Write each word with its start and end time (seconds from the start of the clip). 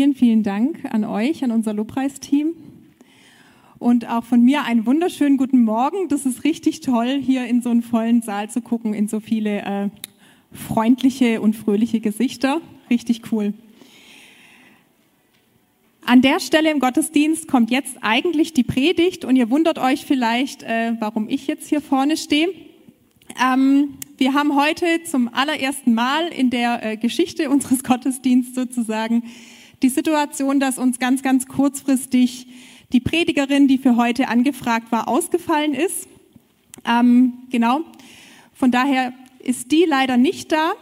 vielen, 0.00 0.14
vielen 0.14 0.42
Dank 0.42 0.78
an 0.94 1.04
euch, 1.04 1.44
an 1.44 1.50
unser 1.50 1.74
Lobpreisteam. 1.74 2.54
Und 3.78 4.08
auch 4.08 4.24
von 4.24 4.42
mir 4.42 4.64
einen 4.64 4.86
wunderschönen 4.86 5.36
guten 5.36 5.62
Morgen. 5.62 6.08
Das 6.08 6.24
ist 6.24 6.42
richtig 6.42 6.80
toll, 6.80 7.20
hier 7.20 7.46
in 7.46 7.60
so 7.60 7.68
einen 7.68 7.82
vollen 7.82 8.22
Saal 8.22 8.48
zu 8.48 8.62
gucken, 8.62 8.94
in 8.94 9.08
so 9.08 9.20
viele 9.20 9.60
äh, 9.60 9.88
freundliche 10.54 11.42
und 11.42 11.54
fröhliche 11.54 12.00
Gesichter. 12.00 12.62
Richtig 12.88 13.30
cool. 13.30 13.52
An 16.06 16.22
der 16.22 16.40
Stelle 16.40 16.70
im 16.70 16.80
Gottesdienst 16.80 17.46
kommt 17.46 17.70
jetzt 17.70 17.98
eigentlich 18.00 18.54
die 18.54 18.64
Predigt 18.64 19.26
und 19.26 19.36
ihr 19.36 19.50
wundert 19.50 19.78
euch 19.78 20.06
vielleicht, 20.06 20.62
äh, 20.62 20.94
warum 20.98 21.28
ich 21.28 21.46
jetzt 21.46 21.68
hier 21.68 21.82
vorne 21.82 22.16
stehe. 22.16 22.48
Ähm, 23.38 23.98
wir 24.16 24.32
haben 24.32 24.56
heute 24.56 25.02
zum 25.04 25.28
allerersten 25.28 25.92
Mal 25.92 26.28
in 26.28 26.48
der 26.48 26.82
äh, 26.82 26.96
Geschichte 26.96 27.50
unseres 27.50 27.84
Gottesdienstes 27.84 28.54
sozusagen 28.54 29.24
die 29.82 29.88
Situation, 29.88 30.60
dass 30.60 30.78
uns 30.78 30.98
ganz, 30.98 31.22
ganz 31.22 31.46
kurzfristig 31.46 32.46
die 32.92 33.00
Predigerin, 33.00 33.68
die 33.68 33.78
für 33.78 33.96
heute 33.96 34.28
angefragt 34.28 34.92
war, 34.92 35.08
ausgefallen 35.08 35.74
ist. 35.74 36.08
Ähm, 36.84 37.34
genau. 37.50 37.82
Von 38.52 38.70
daher 38.70 39.12
ist 39.38 39.72
die 39.72 39.84
leider 39.84 40.16
nicht 40.16 40.52
da. 40.52 40.72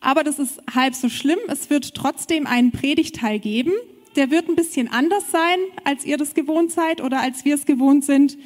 Aber 0.00 0.24
das 0.24 0.38
ist 0.38 0.60
halb 0.74 0.94
so 0.94 1.08
schlimm. 1.08 1.38
Es 1.48 1.70
wird 1.70 1.94
trotzdem 1.94 2.46
einen 2.46 2.70
Predigteil 2.70 3.38
geben. 3.38 3.72
Der 4.14 4.30
wird 4.30 4.48
ein 4.48 4.56
bisschen 4.56 4.88
anders 4.88 5.30
sein, 5.30 5.58
als 5.84 6.04
ihr 6.04 6.16
das 6.16 6.34
gewohnt 6.34 6.72
seid 6.72 7.02
oder 7.02 7.20
als 7.20 7.44
wir 7.44 7.54
es 7.54 7.66
gewohnt 7.66 8.04
sind. 8.04 8.38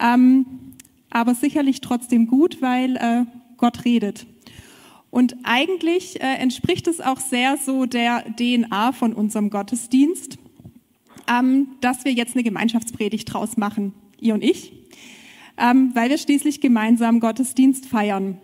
Ähm, 0.00 0.46
aber 1.10 1.34
sicherlich 1.34 1.80
trotzdem 1.80 2.26
gut, 2.26 2.60
weil 2.60 2.96
äh, 2.96 3.24
Gott 3.56 3.84
redet. 3.84 4.26
Und 5.14 5.36
eigentlich 5.44 6.20
äh, 6.20 6.38
entspricht 6.38 6.88
es 6.88 7.00
auch 7.00 7.20
sehr 7.20 7.56
so 7.56 7.86
der 7.86 8.24
DNA 8.36 8.90
von 8.90 9.12
unserem 9.12 9.48
Gottesdienst, 9.48 10.38
ähm, 11.30 11.68
dass 11.80 12.04
wir 12.04 12.10
jetzt 12.10 12.34
eine 12.34 12.42
Gemeinschaftspredigt 12.42 13.32
draus 13.32 13.56
machen, 13.56 13.92
ihr 14.18 14.34
und 14.34 14.42
ich, 14.42 14.72
ähm, 15.56 15.92
weil 15.94 16.10
wir 16.10 16.18
schließlich 16.18 16.60
gemeinsam 16.60 17.20
Gottesdienst 17.20 17.86
feiern. 17.86 18.38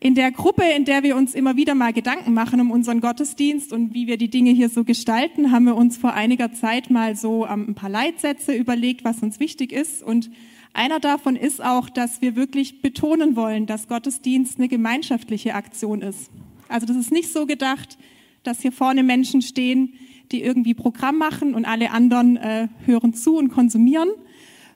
In 0.00 0.14
der 0.14 0.32
Gruppe, 0.32 0.64
in 0.64 0.84
der 0.84 1.02
wir 1.02 1.16
uns 1.16 1.34
immer 1.34 1.56
wieder 1.56 1.74
mal 1.74 1.94
Gedanken 1.94 2.34
machen 2.34 2.60
um 2.60 2.70
unseren 2.70 3.00
Gottesdienst 3.00 3.72
und 3.72 3.94
wie 3.94 4.06
wir 4.06 4.18
die 4.18 4.28
Dinge 4.28 4.50
hier 4.50 4.68
so 4.68 4.84
gestalten, 4.84 5.50
haben 5.50 5.64
wir 5.64 5.76
uns 5.76 5.96
vor 5.96 6.12
einiger 6.12 6.52
Zeit 6.52 6.90
mal 6.90 7.16
so 7.16 7.46
ähm, 7.46 7.70
ein 7.70 7.74
paar 7.74 7.88
Leitsätze 7.88 8.54
überlegt, 8.54 9.02
was 9.02 9.22
uns 9.22 9.40
wichtig 9.40 9.72
ist 9.72 10.02
und 10.02 10.28
einer 10.74 11.00
davon 11.00 11.36
ist 11.36 11.62
auch, 11.64 11.88
dass 11.88 12.20
wir 12.20 12.36
wirklich 12.36 12.82
betonen 12.82 13.36
wollen, 13.36 13.66
dass 13.66 13.88
Gottesdienst 13.88 14.58
eine 14.58 14.68
gemeinschaftliche 14.68 15.54
Aktion 15.54 16.02
ist. 16.02 16.30
Also 16.68 16.86
das 16.86 16.96
ist 16.96 17.12
nicht 17.12 17.32
so 17.32 17.46
gedacht, 17.46 17.96
dass 18.42 18.60
hier 18.60 18.72
vorne 18.72 19.02
Menschen 19.02 19.40
stehen, 19.40 19.94
die 20.32 20.42
irgendwie 20.42 20.74
Programm 20.74 21.16
machen 21.16 21.54
und 21.54 21.64
alle 21.64 21.92
anderen 21.92 22.36
äh, 22.36 22.68
hören 22.84 23.14
zu 23.14 23.36
und 23.36 23.50
konsumieren, 23.50 24.08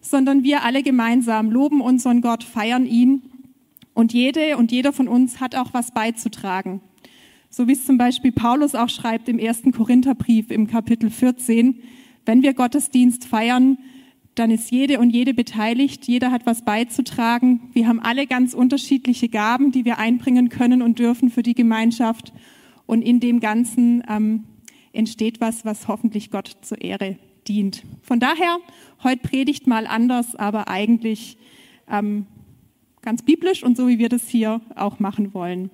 sondern 0.00 0.44
wir 0.44 0.62
alle 0.62 0.82
gemeinsam 0.82 1.50
loben 1.50 1.80
unseren 1.80 2.20
Gott, 2.20 2.44
feiern 2.44 2.86
ihn 2.86 3.22
und 3.94 4.12
jede 4.12 4.56
und 4.56 4.70
jeder 4.70 4.92
von 4.92 5.08
uns 5.08 5.40
hat 5.40 5.56
auch 5.56 5.74
was 5.74 5.92
beizutragen. 5.92 6.80
So 7.50 7.66
wie 7.66 7.72
es 7.72 7.84
zum 7.86 7.98
Beispiel 7.98 8.30
Paulus 8.30 8.74
auch 8.74 8.88
schreibt 8.88 9.28
im 9.28 9.38
ersten 9.38 9.72
Korintherbrief 9.72 10.50
im 10.50 10.68
Kapitel 10.68 11.10
14, 11.10 11.80
wenn 12.24 12.42
wir 12.42 12.54
Gottesdienst 12.54 13.24
feiern, 13.24 13.78
dann 14.38 14.50
ist 14.50 14.70
jede 14.70 14.98
und 15.00 15.10
jede 15.10 15.34
beteiligt, 15.34 16.06
jeder 16.06 16.30
hat 16.30 16.46
was 16.46 16.64
beizutragen. 16.64 17.70
Wir 17.72 17.88
haben 17.88 18.00
alle 18.00 18.26
ganz 18.26 18.54
unterschiedliche 18.54 19.28
Gaben, 19.28 19.72
die 19.72 19.84
wir 19.84 19.98
einbringen 19.98 20.48
können 20.48 20.82
und 20.82 20.98
dürfen 20.98 21.30
für 21.30 21.42
die 21.42 21.54
Gemeinschaft. 21.54 22.32
Und 22.86 23.02
in 23.02 23.20
dem 23.20 23.40
Ganzen 23.40 24.02
ähm, 24.08 24.44
entsteht 24.92 25.40
was, 25.40 25.64
was 25.64 25.88
hoffentlich 25.88 26.30
Gott 26.30 26.56
zur 26.62 26.80
Ehre 26.80 27.18
dient. 27.46 27.82
Von 28.02 28.20
daher, 28.20 28.58
heute 29.02 29.28
predigt 29.28 29.66
mal 29.66 29.86
anders, 29.86 30.36
aber 30.36 30.68
eigentlich 30.68 31.36
ähm, 31.90 32.26
ganz 33.02 33.22
biblisch 33.22 33.62
und 33.62 33.76
so, 33.76 33.88
wie 33.88 33.98
wir 33.98 34.08
das 34.08 34.28
hier 34.28 34.60
auch 34.74 35.00
machen 35.00 35.34
wollen. 35.34 35.70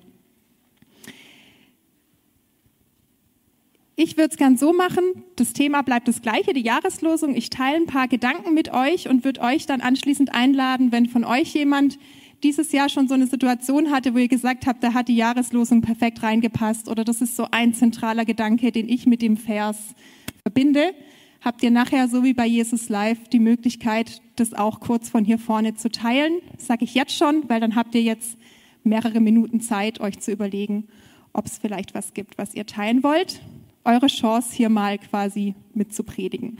Ich 3.97 4.17
würde 4.17 4.31
es 4.31 4.37
gern 4.37 4.57
so 4.57 4.73
machen, 4.73 5.23
das 5.37 5.53
Thema 5.53 5.81
bleibt 5.81 6.09
das 6.09 6.21
gleiche, 6.21 6.51
die 6.53 6.61
Jahreslosung. 6.61 7.33
Ich 7.33 7.49
teile 7.49 7.77
ein 7.77 7.85
paar 7.85 8.09
Gedanken 8.09 8.53
mit 8.53 8.73
euch 8.73 9.07
und 9.07 9.23
würde 9.23 9.39
euch 9.39 9.67
dann 9.67 9.79
anschließend 9.79 10.33
einladen, 10.33 10.91
wenn 10.91 11.05
von 11.05 11.23
euch 11.23 11.53
jemand 11.53 11.97
dieses 12.43 12.73
Jahr 12.73 12.89
schon 12.89 13.07
so 13.07 13.13
eine 13.13 13.27
Situation 13.27 13.91
hatte, 13.91 14.13
wo 14.13 14.17
ihr 14.17 14.27
gesagt 14.27 14.67
habt, 14.67 14.83
da 14.83 14.93
hat 14.93 15.07
die 15.07 15.15
Jahreslosung 15.15 15.81
perfekt 15.81 16.21
reingepasst 16.23 16.89
oder 16.89 17.05
das 17.05 17.21
ist 17.21 17.37
so 17.37 17.47
ein 17.51 17.73
zentraler 17.73 18.25
Gedanke, 18.25 18.73
den 18.73 18.89
ich 18.89 19.05
mit 19.05 19.21
dem 19.21 19.37
Vers 19.37 19.77
verbinde, 20.41 20.93
habt 21.39 21.63
ihr 21.63 21.71
nachher, 21.71 22.09
so 22.09 22.21
wie 22.21 22.33
bei 22.33 22.45
Jesus 22.45 22.89
Live, 22.89 23.29
die 23.29 23.39
Möglichkeit, 23.39 24.21
das 24.35 24.53
auch 24.53 24.81
kurz 24.81 25.09
von 25.09 25.23
hier 25.23 25.39
vorne 25.39 25.75
zu 25.75 25.89
teilen. 25.89 26.41
Sage 26.57 26.83
ich 26.83 26.95
jetzt 26.95 27.15
schon, 27.15 27.47
weil 27.47 27.61
dann 27.61 27.75
habt 27.75 27.95
ihr 27.95 28.01
jetzt 28.01 28.37
mehrere 28.83 29.21
Minuten 29.21 29.61
Zeit, 29.61 30.01
euch 30.01 30.19
zu 30.19 30.33
überlegen, 30.33 30.89
ob 31.31 31.45
es 31.45 31.57
vielleicht 31.57 31.95
was 31.95 32.13
gibt, 32.13 32.37
was 32.37 32.53
ihr 32.53 32.65
teilen 32.65 33.01
wollt 33.01 33.39
eure 33.85 34.07
Chance, 34.07 34.53
hier 34.53 34.69
mal 34.69 34.97
quasi 34.97 35.55
mit 35.73 35.93
zu 35.93 36.03
predigen. 36.03 36.57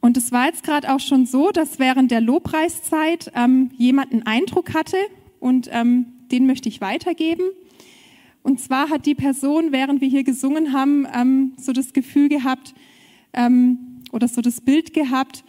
Und 0.00 0.16
es 0.16 0.32
war 0.32 0.46
jetzt 0.46 0.62
gerade 0.62 0.92
auch 0.92 1.00
schon 1.00 1.26
so, 1.26 1.50
dass 1.50 1.78
während 1.78 2.10
der 2.10 2.20
Lobpreiszeit 2.20 3.32
ähm, 3.34 3.70
jemand 3.76 4.12
einen 4.12 4.26
Eindruck 4.26 4.74
hatte 4.74 4.96
und 5.40 5.68
ähm, 5.72 6.06
den 6.30 6.46
möchte 6.46 6.68
ich 6.68 6.80
weitergeben. 6.80 7.44
Und 8.42 8.60
zwar 8.60 8.88
hat 8.90 9.06
die 9.06 9.14
Person, 9.14 9.72
während 9.72 10.00
wir 10.00 10.08
hier 10.08 10.24
gesungen 10.24 10.72
haben, 10.72 11.06
ähm, 11.14 11.52
so 11.58 11.72
das 11.72 11.92
Gefühl 11.92 12.28
gehabt 12.28 12.74
ähm, 13.34 14.00
oder 14.10 14.28
so 14.28 14.40
das 14.40 14.60
Bild 14.60 14.94
gehabt, 14.94 15.44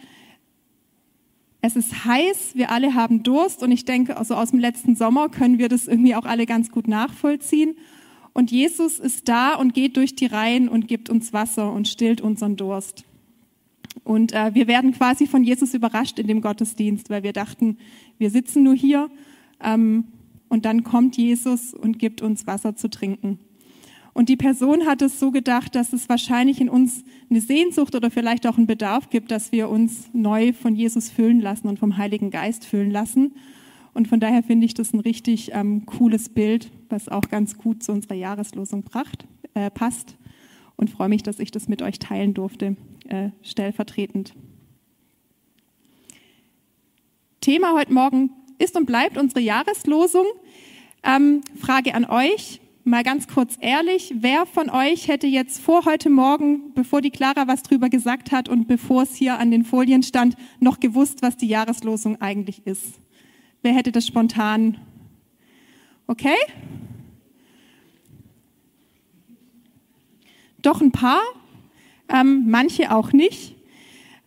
es 1.62 1.76
ist 1.76 2.04
heiß, 2.04 2.52
wir 2.54 2.70
alle 2.70 2.94
haben 2.94 3.22
Durst 3.22 3.62
und 3.62 3.70
ich 3.70 3.84
denke, 3.84 4.16
also 4.16 4.34
aus 4.34 4.50
dem 4.50 4.60
letzten 4.60 4.96
Sommer 4.96 5.28
können 5.28 5.58
wir 5.58 5.68
das 5.68 5.88
irgendwie 5.88 6.14
auch 6.14 6.24
alle 6.24 6.46
ganz 6.46 6.70
gut 6.70 6.88
nachvollziehen. 6.88 7.76
Und 8.32 8.50
Jesus 8.50 8.98
ist 8.98 9.28
da 9.28 9.54
und 9.54 9.74
geht 9.74 9.96
durch 9.96 10.14
die 10.14 10.26
Reihen 10.26 10.68
und 10.68 10.88
gibt 10.88 11.10
uns 11.10 11.32
Wasser 11.32 11.72
und 11.72 11.88
stillt 11.88 12.20
unseren 12.20 12.56
Durst. 12.56 13.04
Und 14.04 14.32
äh, 14.32 14.54
wir 14.54 14.68
werden 14.68 14.92
quasi 14.92 15.26
von 15.26 15.44
Jesus 15.44 15.74
überrascht 15.74 16.18
in 16.18 16.28
dem 16.28 16.40
Gottesdienst, 16.40 17.10
weil 17.10 17.22
wir 17.22 17.32
dachten, 17.32 17.76
wir 18.18 18.30
sitzen 18.30 18.62
nur 18.62 18.74
hier 18.74 19.10
ähm, 19.62 20.04
und 20.48 20.64
dann 20.64 20.84
kommt 20.84 21.16
Jesus 21.16 21.74
und 21.74 21.98
gibt 21.98 22.22
uns 22.22 22.46
Wasser 22.46 22.76
zu 22.76 22.88
trinken. 22.88 23.38
Und 24.12 24.28
die 24.28 24.36
Person 24.36 24.86
hat 24.86 25.02
es 25.02 25.20
so 25.20 25.30
gedacht, 25.30 25.74
dass 25.74 25.92
es 25.92 26.08
wahrscheinlich 26.08 26.60
in 26.60 26.68
uns 26.68 27.04
eine 27.30 27.40
Sehnsucht 27.40 27.94
oder 27.94 28.10
vielleicht 28.10 28.46
auch 28.46 28.56
einen 28.56 28.66
Bedarf 28.66 29.08
gibt, 29.08 29.30
dass 29.30 29.52
wir 29.52 29.68
uns 29.68 30.10
neu 30.12 30.52
von 30.52 30.74
Jesus 30.74 31.10
füllen 31.10 31.40
lassen 31.40 31.68
und 31.68 31.78
vom 31.78 31.96
Heiligen 31.96 32.30
Geist 32.30 32.64
füllen 32.64 32.90
lassen. 32.90 33.34
Und 33.94 34.08
von 34.08 34.20
daher 34.20 34.42
finde 34.42 34.66
ich 34.66 34.74
das 34.74 34.92
ein 34.92 35.00
richtig 35.00 35.52
ähm, 35.52 35.86
cooles 35.86 36.28
Bild, 36.28 36.70
was 36.88 37.08
auch 37.08 37.28
ganz 37.28 37.56
gut 37.56 37.82
zu 37.82 37.92
unserer 37.92 38.14
Jahreslosung 38.14 38.82
pracht, 38.82 39.26
äh, 39.54 39.70
passt. 39.70 40.16
Und 40.76 40.90
freue 40.90 41.08
mich, 41.08 41.22
dass 41.22 41.38
ich 41.38 41.50
das 41.50 41.68
mit 41.68 41.82
euch 41.82 41.98
teilen 41.98 42.34
durfte, 42.34 42.76
äh, 43.08 43.30
stellvertretend. 43.42 44.34
Thema 47.40 47.74
heute 47.74 47.92
Morgen 47.92 48.30
ist 48.58 48.76
und 48.76 48.86
bleibt 48.86 49.18
unsere 49.18 49.40
Jahreslosung. 49.40 50.26
Ähm, 51.02 51.42
Frage 51.58 51.94
an 51.94 52.04
euch 52.04 52.60
mal 52.84 53.02
ganz 53.02 53.28
kurz 53.28 53.56
ehrlich, 53.60 54.14
wer 54.16 54.46
von 54.46 54.70
euch 54.70 55.08
hätte 55.08 55.26
jetzt 55.26 55.60
vor 55.60 55.84
heute 55.84 56.10
Morgen, 56.10 56.72
bevor 56.74 57.00
die 57.00 57.10
Clara 57.10 57.46
was 57.46 57.62
drüber 57.62 57.88
gesagt 57.88 58.32
hat 58.32 58.48
und 58.48 58.68
bevor 58.68 59.02
es 59.02 59.14
hier 59.14 59.38
an 59.38 59.50
den 59.50 59.64
Folien 59.64 60.02
stand, 60.02 60.36
noch 60.60 60.80
gewusst, 60.80 61.22
was 61.22 61.36
die 61.36 61.48
Jahreslosung 61.48 62.20
eigentlich 62.20 62.66
ist? 62.66 63.00
Wer 63.62 63.74
hätte 63.74 63.92
das 63.92 64.06
spontan? 64.06 64.78
Okay? 66.06 66.36
Doch 70.62 70.80
ein 70.80 70.92
paar, 70.92 71.20
ähm, 72.08 72.44
manche 72.48 72.94
auch 72.94 73.12
nicht. 73.12 73.54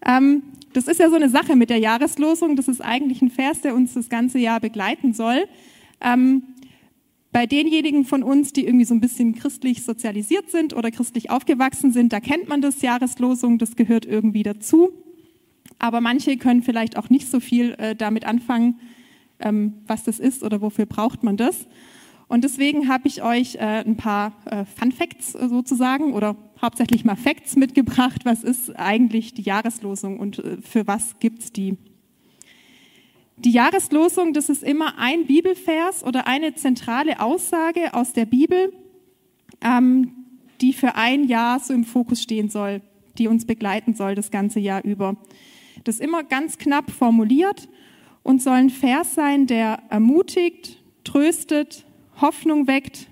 Ähm, 0.06 0.44
das 0.74 0.88
ist 0.88 1.00
ja 1.00 1.10
so 1.10 1.16
eine 1.16 1.30
Sache 1.30 1.56
mit 1.56 1.70
der 1.70 1.78
Jahreslosung. 1.78 2.56
Das 2.56 2.68
ist 2.68 2.82
eigentlich 2.82 3.22
ein 3.22 3.30
Vers, 3.30 3.62
der 3.62 3.76
uns 3.76 3.94
das 3.94 4.10
ganze 4.10 4.40
Jahr 4.40 4.60
begleiten 4.60 5.14
soll. 5.14 5.46
Ähm, 6.02 6.44
bei 7.34 7.48
denjenigen 7.48 8.06
von 8.06 8.24
uns, 8.24 8.54
die 8.54 8.66
irgendwie 8.66 8.86
so 8.86 8.94
ein 8.94 9.02
bisschen 9.02 9.34
christlich 9.34 9.84
sozialisiert 9.84 10.52
sind 10.52 10.74
oder 10.74 10.92
christlich 10.92 11.32
aufgewachsen 11.32 11.92
sind, 11.92 12.14
da 12.14 12.20
kennt 12.20 12.48
man 12.48 12.62
das 12.62 12.82
Jahreslosung, 12.82 13.58
das 13.58 13.76
gehört 13.76 14.06
irgendwie 14.06 14.44
dazu. 14.44 14.92
Aber 15.80 16.00
manche 16.00 16.38
können 16.38 16.62
vielleicht 16.62 16.96
auch 16.96 17.10
nicht 17.10 17.30
so 17.30 17.40
viel 17.40 17.72
äh, 17.74 17.96
damit 17.96 18.26
anfangen, 18.26 18.80
ähm, 19.40 19.74
was 19.88 20.04
das 20.04 20.20
ist 20.20 20.44
oder 20.44 20.62
wofür 20.62 20.86
braucht 20.86 21.24
man 21.24 21.36
das. 21.36 21.68
Und 22.28 22.44
deswegen 22.44 22.88
habe 22.88 23.08
ich 23.08 23.24
euch 23.24 23.56
äh, 23.56 23.84
ein 23.84 23.98
paar 23.98 24.34
äh, 24.46 24.66
Fun 24.66 24.92
Facts 24.92 25.36
äh, 25.36 25.50
sozusagen 25.50 26.14
oder 26.14 26.36
hauptsächlich 26.62 27.04
mal 27.04 27.16
Facts 27.16 27.56
mitgebracht. 27.56 28.26
Was 28.26 28.44
ist 28.44 28.76
eigentlich 28.78 29.34
die 29.34 29.42
Jahreslosung 29.42 30.20
und 30.20 30.40
äh, 30.40 30.58
für 30.62 30.88
was 30.88 31.20
gibt's 31.20 31.52
die? 31.52 31.78
Die 33.44 33.52
Jahreslosung, 33.52 34.32
das 34.32 34.48
ist 34.48 34.64
immer 34.64 34.98
ein 34.98 35.26
Bibelvers 35.26 36.06
oder 36.06 36.28
eine 36.28 36.56
zentrale 36.56 37.20
Aussage 37.20 37.94
aus 37.94 38.14
der 38.14 38.26
Bibel, 38.26 38.72
ähm, 39.60 40.14
die 40.62 40.72
für 40.72 40.96
ein 40.96 41.26
Jahr 41.26 41.60
so 41.60 41.74
im 41.74 41.84
Fokus 41.84 42.22
stehen 42.22 42.50
soll, 42.50 42.82
die 43.18 43.28
uns 43.28 43.46
begleiten 43.46 43.96
soll 43.96 44.16
das 44.16 44.32
ganze 44.32 44.62
Jahr 44.62 44.86
über. 44.86 45.18
Das 45.84 45.96
ist 45.96 46.02
immer 46.02 46.24
ganz 46.24 46.58
knapp 46.58 46.90
formuliert 46.90 47.68
und 48.24 48.42
soll 48.42 48.54
ein 48.54 48.70
Vers 48.70 49.14
sein, 49.14 49.46
der 49.46 49.80
ermutigt, 49.90 50.82
tröstet, 51.04 51.86
Hoffnung 52.22 52.68
weckt 52.68 53.10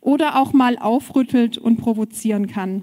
oder 0.00 0.40
auch 0.40 0.52
mal 0.52 0.78
aufrüttelt 0.78 1.58
und 1.58 1.76
provozieren 1.76 2.48
kann 2.48 2.82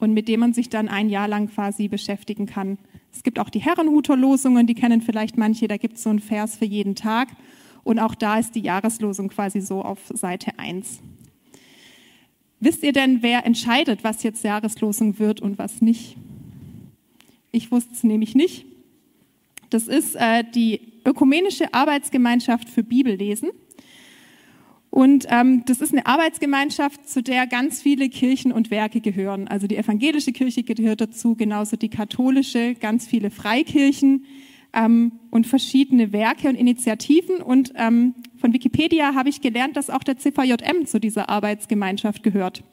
und 0.00 0.14
mit 0.14 0.26
dem 0.26 0.40
man 0.40 0.52
sich 0.52 0.68
dann 0.68 0.88
ein 0.88 1.08
Jahr 1.08 1.28
lang 1.28 1.48
quasi 1.48 1.86
beschäftigen 1.86 2.46
kann. 2.46 2.78
Es 3.12 3.22
gibt 3.22 3.38
auch 3.38 3.50
die 3.50 3.60
Herrenhuterlosungen, 3.60 4.66
die 4.66 4.74
kennen 4.74 5.00
vielleicht 5.00 5.36
manche, 5.36 5.68
da 5.68 5.76
gibt 5.76 5.96
es 5.96 6.02
so 6.02 6.10
einen 6.10 6.20
Vers 6.20 6.56
für 6.56 6.64
jeden 6.64 6.94
Tag. 6.94 7.28
Und 7.84 7.98
auch 7.98 8.14
da 8.14 8.38
ist 8.38 8.54
die 8.54 8.60
Jahreslosung 8.60 9.28
quasi 9.28 9.60
so 9.60 9.82
auf 9.82 9.98
Seite 10.14 10.58
1. 10.58 11.00
Wisst 12.60 12.82
ihr 12.82 12.92
denn, 12.92 13.22
wer 13.22 13.46
entscheidet, 13.46 14.04
was 14.04 14.22
jetzt 14.22 14.44
Jahreslosung 14.44 15.18
wird 15.18 15.40
und 15.40 15.58
was 15.58 15.80
nicht? 15.80 16.16
Ich 17.52 17.70
wusste 17.70 17.94
es 17.94 18.04
nämlich 18.04 18.34
nicht. 18.34 18.66
Das 19.70 19.86
ist 19.86 20.16
äh, 20.16 20.44
die 20.54 20.80
Ökumenische 21.04 21.72
Arbeitsgemeinschaft 21.72 22.68
für 22.68 22.82
Bibellesen. 22.82 23.50
Und 24.98 25.26
ähm, 25.30 25.62
das 25.64 25.80
ist 25.80 25.92
eine 25.92 26.06
Arbeitsgemeinschaft, 26.06 27.08
zu 27.08 27.22
der 27.22 27.46
ganz 27.46 27.80
viele 27.80 28.08
Kirchen 28.08 28.50
und 28.50 28.72
Werke 28.72 29.00
gehören. 29.00 29.46
Also 29.46 29.68
die 29.68 29.76
evangelische 29.76 30.32
Kirche 30.32 30.64
gehört 30.64 31.00
dazu, 31.00 31.36
genauso 31.36 31.76
die 31.76 31.88
katholische, 31.88 32.74
ganz 32.74 33.06
viele 33.06 33.30
Freikirchen 33.30 34.24
ähm, 34.72 35.12
und 35.30 35.46
verschiedene 35.46 36.12
Werke 36.12 36.48
und 36.48 36.56
Initiativen. 36.56 37.36
Und 37.36 37.72
ähm, 37.76 38.16
von 38.40 38.52
Wikipedia 38.52 39.14
habe 39.14 39.28
ich 39.28 39.40
gelernt, 39.40 39.76
dass 39.76 39.88
auch 39.88 40.02
der 40.02 40.18
CVJM 40.18 40.84
zu 40.84 40.98
dieser 40.98 41.28
Arbeitsgemeinschaft 41.28 42.24
gehört. 42.24 42.64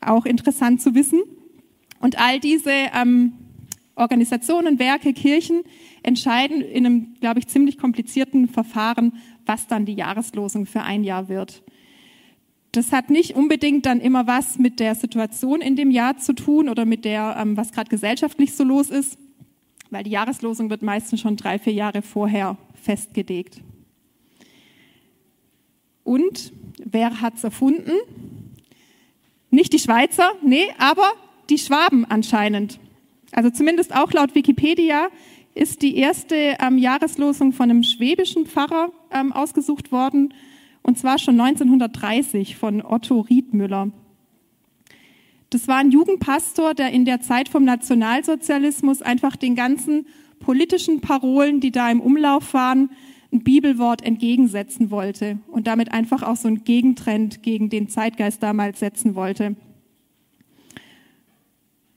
Auch 0.00 0.24
interessant 0.24 0.80
zu 0.80 0.94
wissen. 0.94 1.20
Und 1.98 2.16
all 2.16 2.38
diese 2.38 2.70
ähm, 2.94 3.32
Organisationen, 3.96 4.78
Werke, 4.78 5.14
Kirchen 5.14 5.62
entscheiden 6.04 6.62
in 6.62 6.86
einem, 6.86 7.14
glaube 7.20 7.40
ich, 7.40 7.48
ziemlich 7.48 7.76
komplizierten 7.76 8.48
Verfahren, 8.48 9.14
was 9.50 9.66
dann 9.66 9.84
die 9.84 9.94
Jahreslosung 9.94 10.64
für 10.64 10.82
ein 10.82 11.02
Jahr 11.02 11.28
wird. 11.28 11.64
Das 12.70 12.92
hat 12.92 13.10
nicht 13.10 13.34
unbedingt 13.34 13.84
dann 13.84 14.00
immer 14.00 14.28
was 14.28 14.60
mit 14.60 14.78
der 14.78 14.94
Situation 14.94 15.60
in 15.60 15.74
dem 15.74 15.90
Jahr 15.90 16.18
zu 16.18 16.34
tun 16.34 16.68
oder 16.68 16.84
mit 16.84 17.04
der, 17.04 17.36
ähm, 17.36 17.56
was 17.56 17.72
gerade 17.72 17.90
gesellschaftlich 17.90 18.54
so 18.54 18.62
los 18.62 18.90
ist, 18.90 19.18
weil 19.90 20.04
die 20.04 20.12
Jahreslosung 20.12 20.70
wird 20.70 20.82
meistens 20.82 21.20
schon 21.20 21.36
drei, 21.36 21.58
vier 21.58 21.72
Jahre 21.72 22.00
vorher 22.00 22.58
festgelegt. 22.80 23.60
Und 26.04 26.52
wer 26.84 27.20
hat 27.20 27.34
es 27.34 27.42
erfunden? 27.42 27.96
Nicht 29.50 29.72
die 29.72 29.80
Schweizer, 29.80 30.30
nee, 30.44 30.66
aber 30.78 31.10
die 31.50 31.58
Schwaben 31.58 32.04
anscheinend. 32.04 32.78
Also 33.32 33.50
zumindest 33.50 33.96
auch 33.96 34.12
laut 34.12 34.36
Wikipedia 34.36 35.08
ist 35.54 35.82
die 35.82 35.96
erste 35.96 36.56
ähm, 36.60 36.78
Jahreslosung 36.78 37.52
von 37.52 37.70
einem 37.70 37.82
schwäbischen 37.82 38.46
Pfarrer 38.46 38.90
ähm, 39.12 39.32
ausgesucht 39.32 39.92
worden, 39.92 40.34
und 40.82 40.98
zwar 40.98 41.18
schon 41.18 41.38
1930 41.38 42.56
von 42.56 42.82
Otto 42.82 43.20
Riedmüller. 43.20 43.90
Das 45.50 45.66
war 45.66 45.78
ein 45.78 45.90
Jugendpastor, 45.90 46.74
der 46.74 46.90
in 46.92 47.04
der 47.04 47.20
Zeit 47.20 47.48
vom 47.48 47.64
Nationalsozialismus 47.64 49.02
einfach 49.02 49.36
den 49.36 49.56
ganzen 49.56 50.06
politischen 50.38 51.00
Parolen, 51.00 51.60
die 51.60 51.72
da 51.72 51.90
im 51.90 52.00
Umlauf 52.00 52.54
waren, 52.54 52.90
ein 53.32 53.40
Bibelwort 53.40 54.02
entgegensetzen 54.02 54.90
wollte 54.90 55.38
und 55.48 55.66
damit 55.66 55.92
einfach 55.92 56.22
auch 56.22 56.36
so 56.36 56.48
ein 56.48 56.64
Gegentrend 56.64 57.42
gegen 57.42 57.68
den 57.68 57.88
Zeitgeist 57.88 58.42
damals 58.42 58.80
setzen 58.80 59.14
wollte. 59.14 59.56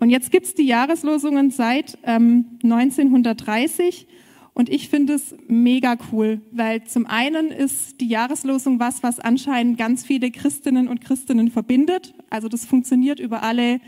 Und 0.04 0.10
jetzt 0.10 0.32
gibt 0.32 0.48
es 0.48 0.54
die 0.54 0.66
Jahreslosungen 0.66 1.50
seit 1.50 1.98
ähm, 2.04 2.60
1930 2.62 4.06
und 4.54 4.68
ich 4.68 4.90
finde 4.90 5.14
es 5.14 5.34
mega 5.48 5.96
cool, 6.12 6.42
weil 6.52 6.84
zum 6.84 7.06
einen 7.06 7.52
ist 7.52 8.02
die 8.02 8.10
Jahreslosung 8.10 8.82
was, 8.82 9.02
was 9.02 9.22
anscheinend 9.22 9.78
ganz 9.78 10.04
viele 10.04 10.30
Christinnen 10.30 10.90
und 10.90 11.00
Christinnen 11.00 11.52
verbindet. 11.52 12.14
Also 12.30 12.50
das 12.50 12.66
funktioniert 12.66 13.22
über 13.22 13.44
alle 13.44 13.80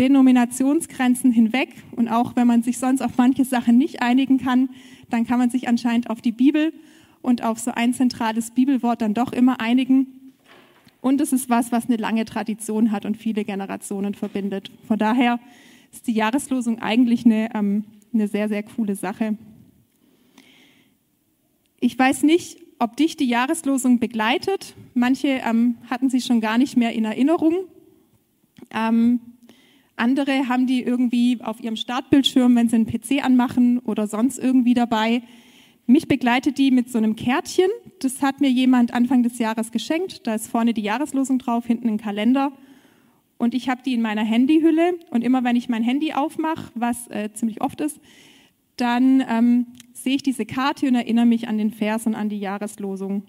Denominationsgrenzen 0.00 1.30
hinweg. 1.30 1.68
Und 1.92 2.08
auch 2.08 2.34
wenn 2.34 2.48
man 2.48 2.64
sich 2.64 2.78
sonst 2.78 3.00
auf 3.00 3.12
manche 3.16 3.44
Sachen 3.44 3.78
nicht 3.78 4.02
einigen 4.02 4.38
kann, 4.38 4.70
dann 5.10 5.28
kann 5.28 5.38
man 5.38 5.50
sich 5.50 5.68
anscheinend 5.68 6.10
auf 6.10 6.20
die 6.20 6.32
Bibel 6.32 6.72
und 7.22 7.44
auf 7.44 7.60
so 7.60 7.70
ein 7.70 7.94
zentrales 7.94 8.50
Bibelwort 8.50 9.00
dann 9.00 9.14
doch 9.14 9.32
immer 9.32 9.60
einigen. 9.60 10.08
Und 11.06 11.20
es 11.20 11.32
ist 11.32 11.48
was, 11.48 11.70
was 11.70 11.86
eine 11.86 11.98
lange 11.98 12.24
Tradition 12.24 12.90
hat 12.90 13.06
und 13.06 13.16
viele 13.16 13.44
Generationen 13.44 14.14
verbindet. 14.14 14.72
Von 14.88 14.98
daher 14.98 15.38
ist 15.92 16.08
die 16.08 16.12
Jahreslosung 16.14 16.80
eigentlich 16.80 17.24
eine, 17.24 17.54
ähm, 17.54 17.84
eine 18.12 18.26
sehr, 18.26 18.48
sehr 18.48 18.64
coole 18.64 18.96
Sache. 18.96 19.38
Ich 21.78 21.96
weiß 21.96 22.24
nicht, 22.24 22.58
ob 22.80 22.96
dich 22.96 23.16
die 23.16 23.28
Jahreslosung 23.28 24.00
begleitet. 24.00 24.74
Manche 24.94 25.28
ähm, 25.28 25.76
hatten 25.88 26.10
sie 26.10 26.20
schon 26.20 26.40
gar 26.40 26.58
nicht 26.58 26.76
mehr 26.76 26.92
in 26.92 27.04
Erinnerung. 27.04 27.54
Ähm, 28.74 29.20
andere 29.94 30.48
haben 30.48 30.66
die 30.66 30.82
irgendwie 30.82 31.38
auf 31.40 31.60
ihrem 31.60 31.76
Startbildschirm, 31.76 32.56
wenn 32.56 32.68
sie 32.68 32.74
einen 32.74 32.86
PC 32.86 33.24
anmachen 33.24 33.78
oder 33.78 34.08
sonst 34.08 34.40
irgendwie 34.40 34.74
dabei. 34.74 35.22
Mich 35.86 36.08
begleitet 36.08 36.58
die 36.58 36.72
mit 36.72 36.90
so 36.90 36.98
einem 36.98 37.14
Kärtchen. 37.14 37.70
Das 38.00 38.20
hat 38.20 38.40
mir 38.40 38.50
jemand 38.50 38.92
Anfang 38.92 39.22
des 39.22 39.38
Jahres 39.38 39.70
geschenkt. 39.70 40.26
Da 40.26 40.34
ist 40.34 40.48
vorne 40.48 40.74
die 40.74 40.82
Jahreslosung 40.82 41.38
drauf, 41.38 41.66
hinten 41.66 41.88
ein 41.88 41.98
Kalender. 41.98 42.52
Und 43.38 43.54
ich 43.54 43.68
habe 43.68 43.82
die 43.84 43.94
in 43.94 44.02
meiner 44.02 44.24
Handyhülle. 44.24 44.94
Und 45.10 45.22
immer 45.22 45.44
wenn 45.44 45.54
ich 45.54 45.68
mein 45.68 45.84
Handy 45.84 46.12
aufmache, 46.12 46.72
was 46.74 47.08
äh, 47.08 47.32
ziemlich 47.32 47.60
oft 47.60 47.80
ist, 47.80 48.00
dann 48.76 49.24
ähm, 49.28 49.66
sehe 49.92 50.16
ich 50.16 50.22
diese 50.22 50.44
Karte 50.44 50.88
und 50.88 50.96
erinnere 50.96 51.26
mich 51.26 51.48
an 51.48 51.56
den 51.56 51.70
Vers 51.70 52.06
und 52.06 52.14
an 52.14 52.28
die 52.28 52.40
Jahreslosung. 52.40 53.22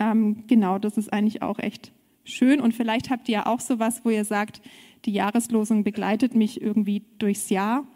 Ähm, 0.00 0.44
genau, 0.48 0.78
das 0.78 0.98
ist 0.98 1.12
eigentlich 1.12 1.42
auch 1.42 1.58
echt 1.60 1.92
schön. 2.24 2.60
Und 2.60 2.74
vielleicht 2.74 3.10
habt 3.10 3.28
ihr 3.28 3.34
ja 3.34 3.46
auch 3.46 3.60
sowas, 3.60 4.00
wo 4.04 4.10
ihr 4.10 4.24
sagt, 4.24 4.60
die 5.04 5.12
Jahreslosung 5.12 5.84
begleitet 5.84 6.34
mich 6.34 6.60
irgendwie 6.60 7.04
durchs 7.18 7.48
Jahr 7.48 7.86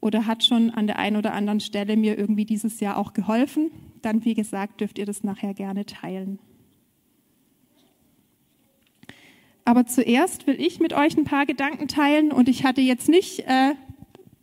oder 0.00 0.26
hat 0.26 0.44
schon 0.44 0.70
an 0.70 0.86
der 0.86 0.98
einen 0.98 1.16
oder 1.16 1.32
anderen 1.32 1.60
Stelle 1.60 1.96
mir 1.96 2.18
irgendwie 2.18 2.44
dieses 2.44 2.80
Jahr 2.80 2.96
auch 2.96 3.12
geholfen, 3.12 3.70
dann 4.02 4.24
wie 4.24 4.34
gesagt, 4.34 4.80
dürft 4.80 4.98
ihr 4.98 5.06
das 5.06 5.24
nachher 5.24 5.54
gerne 5.54 5.86
teilen. 5.86 6.38
Aber 9.64 9.84
zuerst 9.84 10.46
will 10.46 10.60
ich 10.60 10.78
mit 10.78 10.92
euch 10.92 11.16
ein 11.16 11.24
paar 11.24 11.44
Gedanken 11.44 11.88
teilen 11.88 12.30
und 12.30 12.48
ich 12.48 12.64
hatte 12.64 12.80
jetzt 12.80 13.08
nicht 13.08 13.40
äh, 13.40 13.74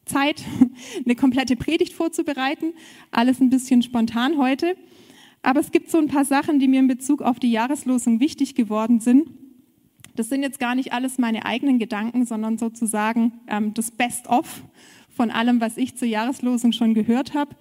Zeit, 0.06 0.44
eine 1.06 1.16
komplette 1.16 1.56
Predigt 1.56 1.94
vorzubereiten, 1.94 2.74
alles 3.12 3.40
ein 3.40 3.50
bisschen 3.50 3.82
spontan 3.82 4.38
heute. 4.38 4.76
Aber 5.42 5.60
es 5.60 5.72
gibt 5.72 5.90
so 5.90 5.98
ein 5.98 6.08
paar 6.08 6.26
Sachen, 6.26 6.60
die 6.60 6.68
mir 6.68 6.80
in 6.80 6.88
Bezug 6.88 7.22
auf 7.22 7.40
die 7.40 7.52
Jahreslosung 7.52 8.20
wichtig 8.20 8.56
geworden 8.56 9.00
sind. 9.00 9.30
Das 10.16 10.30
sind 10.30 10.44
jetzt 10.44 10.60
gar 10.60 10.76
nicht 10.76 10.94
alles 10.94 11.18
meine 11.18 11.46
eigenen 11.46 11.80
Gedanken, 11.80 12.26
sondern 12.26 12.58
sozusagen 12.58 13.34
ähm, 13.48 13.74
das 13.74 13.92
Best-of 13.92 14.64
von 15.14 15.32
allem, 15.32 15.62
was 15.62 15.78
ich 15.78 15.96
zur 15.96 16.08
Jahreslosung 16.08 16.72
schon 16.72 16.94
gehört 16.94 17.34
habe. 17.34 17.56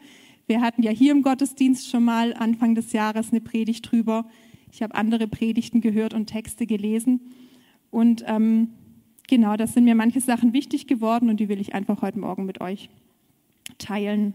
Wir 0.46 0.60
hatten 0.60 0.82
ja 0.82 0.90
hier 0.90 1.12
im 1.12 1.22
Gottesdienst 1.22 1.88
schon 1.88 2.04
mal 2.04 2.34
Anfang 2.34 2.74
des 2.74 2.92
Jahres 2.92 3.30
eine 3.30 3.40
Predigt 3.40 3.90
drüber. 3.90 4.26
Ich 4.72 4.82
habe 4.82 4.94
andere 4.94 5.28
Predigten 5.28 5.80
gehört 5.80 6.14
und 6.14 6.26
Texte 6.26 6.66
gelesen. 6.66 7.20
Und 7.90 8.24
ähm, 8.26 8.68
genau, 9.28 9.56
das 9.56 9.74
sind 9.74 9.84
mir 9.84 9.94
manche 9.94 10.20
Sachen 10.20 10.52
wichtig 10.52 10.86
geworden 10.86 11.28
und 11.28 11.38
die 11.38 11.48
will 11.48 11.60
ich 11.60 11.74
einfach 11.74 12.02
heute 12.02 12.18
Morgen 12.18 12.46
mit 12.46 12.60
euch 12.60 12.88
teilen. 13.78 14.34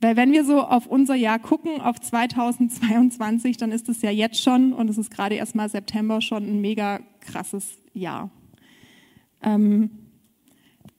Weil 0.00 0.16
wenn 0.16 0.32
wir 0.32 0.44
so 0.44 0.62
auf 0.62 0.86
unser 0.86 1.16
Jahr 1.16 1.38
gucken, 1.38 1.80
auf 1.80 2.00
2022, 2.00 3.56
dann 3.56 3.72
ist 3.72 3.88
es 3.88 4.00
ja 4.00 4.10
jetzt 4.10 4.40
schon, 4.40 4.72
und 4.72 4.88
es 4.88 4.96
ist 4.96 5.10
gerade 5.10 5.34
erst 5.34 5.56
mal 5.56 5.68
September, 5.68 6.20
schon 6.20 6.44
ein 6.44 6.60
mega 6.60 7.00
krasses 7.20 7.78
Jahr. 7.94 8.30
Ähm, 9.42 9.90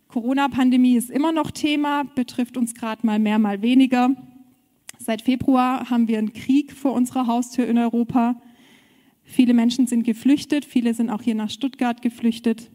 Corona-Pandemie 0.10 0.96
ist 0.96 1.12
immer 1.12 1.32
noch 1.32 1.52
Thema, 1.52 2.04
betrifft 2.04 2.58
uns 2.58 2.74
gerade 2.74 3.06
mal 3.06 3.20
mehr, 3.20 3.38
mal 3.38 3.62
weniger. 3.62 4.10
Seit 4.98 5.22
Februar 5.22 5.92
haben 5.92 6.08
wir 6.08 6.18
einen 6.18 6.34
Krieg 6.34 6.74
vor 6.74 6.94
unserer 6.94 7.28
Haustür 7.28 7.68
in 7.68 7.78
Europa. 7.78 8.42
Viele 9.24 9.54
Menschen 9.54 9.86
sind 9.86 10.04
geflüchtet, 10.04 10.66
viele 10.66 10.96
sind 10.96 11.12
auch 11.12 11.22
hier 11.22 11.36
nach 11.36 11.52
Stuttgart 11.52 12.02
geflüchtet. 12.02 12.72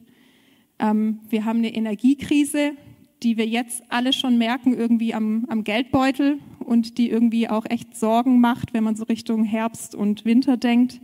Ähm, 0.79 1.19
wir 1.29 1.45
haben 1.45 1.59
eine 1.59 1.75
Energiekrise, 1.75 2.77
die 3.25 3.37
wir 3.37 3.47
jetzt 3.47 3.83
alle 3.89 4.13
schon 4.13 4.39
merken, 4.39 4.73
irgendwie 4.73 5.13
am, 5.13 5.45
am 5.49 5.65
Geldbeutel 5.65 6.39
und 6.61 6.99
die 6.99 7.11
irgendwie 7.11 7.49
auch 7.49 7.67
echt 7.69 7.97
Sorgen 7.97 8.41
macht, 8.41 8.75
wenn 8.75 8.85
man 8.85 8.95
so 8.95 9.03
Richtung 9.07 9.43
Herbst 9.43 9.97
und 9.97 10.25
Winter 10.25 10.57
denkt. 10.57 11.01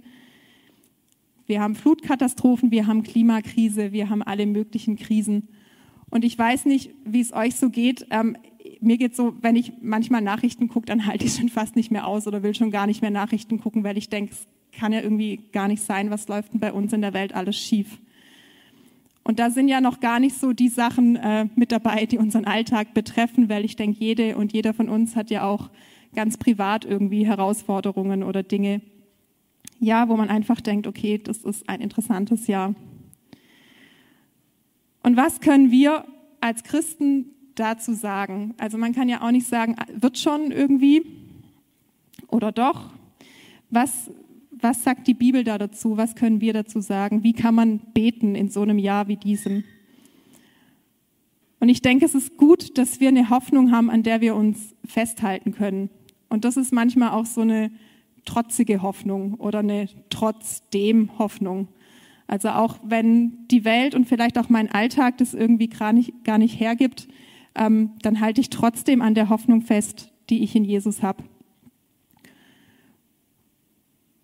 Wir 1.47 1.61
haben 1.61 1.75
Flutkatastrophen, 1.75 2.71
wir 2.71 2.87
haben 2.87 3.03
Klimakrise, 3.03 3.91
wir 3.91 4.11
haben 4.11 4.23
alle 4.23 4.47
möglichen 4.47 4.95
Krisen. 4.95 5.49
Und 6.11 6.25
ich 6.25 6.39
weiß 6.39 6.67
nicht, 6.67 6.91
wie 7.05 7.21
es 7.21 7.33
euch 7.33 7.55
so 7.57 7.71
geht. 7.71 8.07
Ähm, 8.11 8.37
mir 8.81 8.99
geht 8.99 9.15
so, 9.15 9.35
wenn 9.41 9.57
ich 9.57 9.73
manchmal 9.81 10.23
Nachrichten 10.23 10.69
gucke, 10.69 10.87
dann 10.87 11.07
halte 11.07 11.25
ich 11.25 11.35
schon 11.37 11.49
fast 11.49 11.77
nicht 11.77 11.91
mehr 11.91 12.07
aus 12.07 12.27
oder 12.27 12.43
will 12.43 12.55
schon 12.55 12.71
gar 12.71 12.87
nicht 12.87 13.03
mehr 13.03 13.11
Nachrichten 13.11 13.61
gucken, 13.61 13.85
weil 13.85 13.97
ich 13.97 14.09
denke, 14.09 14.33
es 14.33 14.47
kann 14.79 14.93
ja 14.93 15.01
irgendwie 15.01 15.41
gar 15.53 15.69
nicht 15.69 15.83
sein, 15.83 16.11
was 16.11 16.29
läuft 16.29 16.53
denn 16.53 16.61
bei 16.61 16.73
uns 16.73 16.93
in 16.93 17.03
der 17.03 17.15
Welt 17.15 17.35
alles 17.35 17.57
schief. 17.57 17.99
Und 19.23 19.39
da 19.39 19.51
sind 19.51 19.69
ja 19.69 19.81
noch 19.81 20.01
gar 20.01 20.19
nicht 20.19 20.37
so 20.37 20.53
die 20.53 20.69
Sachen 20.69 21.17
äh, 21.17 21.47
mit 21.55 21.73
dabei, 21.73 22.07
die 22.07 22.19
unseren 22.19 22.47
Alltag 22.47 22.95
betreffen, 22.95 23.49
weil 23.49 23.65
ich 23.65 23.77
denke, 23.77 23.99
jede 24.01 24.37
und 24.37 24.53
jeder 24.53 24.75
von 24.75 24.89
uns 24.89 25.15
hat 25.15 25.31
ja 25.31 25.45
auch 25.45 25.71
ganz 26.15 26.37
privat 26.37 26.85
irgendwie 26.85 27.27
Herausforderungen 27.27 28.23
oder 28.23 28.43
Dinge, 28.43 28.81
ja, 29.79 30.09
wo 30.09 30.17
man 30.17 30.29
einfach 30.29 30.61
denkt, 30.61 30.87
okay, 30.87 31.19
das 31.19 31.39
ist 31.39 31.69
ein 31.69 31.81
interessantes 31.81 32.47
Jahr. 32.47 32.75
Und 35.03 35.17
was 35.17 35.41
können 35.41 35.71
wir 35.71 36.05
als 36.41 36.63
Christen 36.63 37.27
dazu 37.55 37.93
sagen? 37.93 38.55
Also 38.59 38.79
man 38.79 38.95
kann 38.95 39.09
ja 39.09 39.23
auch 39.23 39.31
nicht 39.31 39.47
sagen, 39.47 39.77
wird 39.95 40.19
schon 40.19 40.51
irgendwie 40.51 41.05
oder 42.29 42.53
doch. 42.53 42.91
Was, 43.71 44.11
was 44.51 44.83
sagt 44.83 45.07
die 45.07 45.15
Bibel 45.15 45.45
da 45.45 45.59
dazu? 45.59 45.97
Was 45.97 46.15
können 46.15 46.41
wir 46.41 46.53
dazu 46.53 46.81
sagen? 46.81 47.23
Wie 47.23 47.33
kann 47.33 47.55
man 47.55 47.79
beten 47.95 48.35
in 48.35 48.49
so 48.49 48.63
einem 48.63 48.79
Jahr 48.79 49.09
wie 49.09 49.17
diesem? 49.17 49.65
Und 51.61 51.69
ich 51.69 51.83
denke, 51.83 52.07
es 52.07 52.15
ist 52.15 52.37
gut, 52.37 52.79
dass 52.79 53.01
wir 53.01 53.09
eine 53.09 53.29
Hoffnung 53.29 53.71
haben, 53.71 53.91
an 53.91 54.03
der 54.03 54.21
wir 54.23 54.35
uns 54.35 54.75
festhalten 54.85 55.53
können. 55.53 55.91
Und 56.29 56.45
das 56.45 56.57
ist 56.57 56.73
manchmal 56.73 57.11
auch 57.11 57.27
so 57.27 57.43
eine 57.43 57.71
trotzige 58.25 58.83
Hoffnung 58.83 59.35
oder 59.35 59.59
eine 59.59 59.89
trotzdem 60.09 61.19
Hoffnung. 61.19 61.69
Also 62.31 62.51
auch 62.51 62.79
wenn 62.85 63.49
die 63.49 63.65
Welt 63.65 63.97
und 63.97 64.07
vielleicht 64.07 64.39
auch 64.39 64.49
mein 64.49 64.71
Alltag 64.71 65.19
das 65.19 65.35
irgendwie 65.35 65.67
gar 65.67 65.93
nicht, 65.93 66.23
gar 66.23 66.39
nicht 66.39 66.61
hergibt, 66.61 67.09
ähm, 67.57 67.91
dann 68.03 68.21
halte 68.21 68.41
ich 68.41 68.51
trotzdem 68.51 69.03
an 69.03 69.17
der 69.17 69.31
Hoffnung 69.31 69.63
fest, 69.63 70.13
die 70.31 70.45
ich 70.45 70.55
in 70.55 70.65
Jesus 70.65 71.03
habe. 71.03 71.25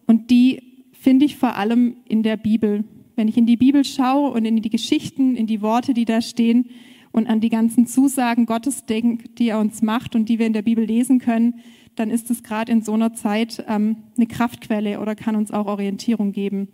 Und 0.06 0.30
die 0.30 0.62
finde 0.92 1.25
ich 1.25 1.34
vor 1.34 1.56
allem 1.56 1.96
in 2.08 2.22
der 2.22 2.36
Bibel. 2.36 2.84
Wenn 3.16 3.26
ich 3.26 3.36
in 3.36 3.46
die 3.46 3.56
Bibel 3.56 3.84
schaue 3.84 4.30
und 4.30 4.44
in 4.44 4.62
die 4.62 4.70
Geschichten, 4.70 5.34
in 5.34 5.48
die 5.48 5.60
Worte, 5.60 5.92
die 5.92 6.04
da 6.04 6.20
stehen 6.20 6.66
und 7.10 7.26
an 7.26 7.40
die 7.40 7.48
ganzen 7.48 7.88
Zusagen 7.88 8.46
Gottes 8.46 8.86
denke, 8.86 9.28
die 9.30 9.48
er 9.48 9.58
uns 9.58 9.82
macht 9.82 10.14
und 10.14 10.28
die 10.28 10.38
wir 10.38 10.46
in 10.46 10.52
der 10.52 10.62
Bibel 10.62 10.84
lesen 10.84 11.18
können, 11.18 11.54
dann 11.96 12.10
ist 12.10 12.30
es 12.30 12.44
gerade 12.44 12.70
in 12.70 12.82
so 12.82 12.92
einer 12.92 13.14
Zeit 13.14 13.64
ähm, 13.66 13.96
eine 14.16 14.28
Kraftquelle 14.28 15.00
oder 15.00 15.16
kann 15.16 15.34
uns 15.34 15.50
auch 15.50 15.66
Orientierung 15.66 16.30
geben. 16.30 16.68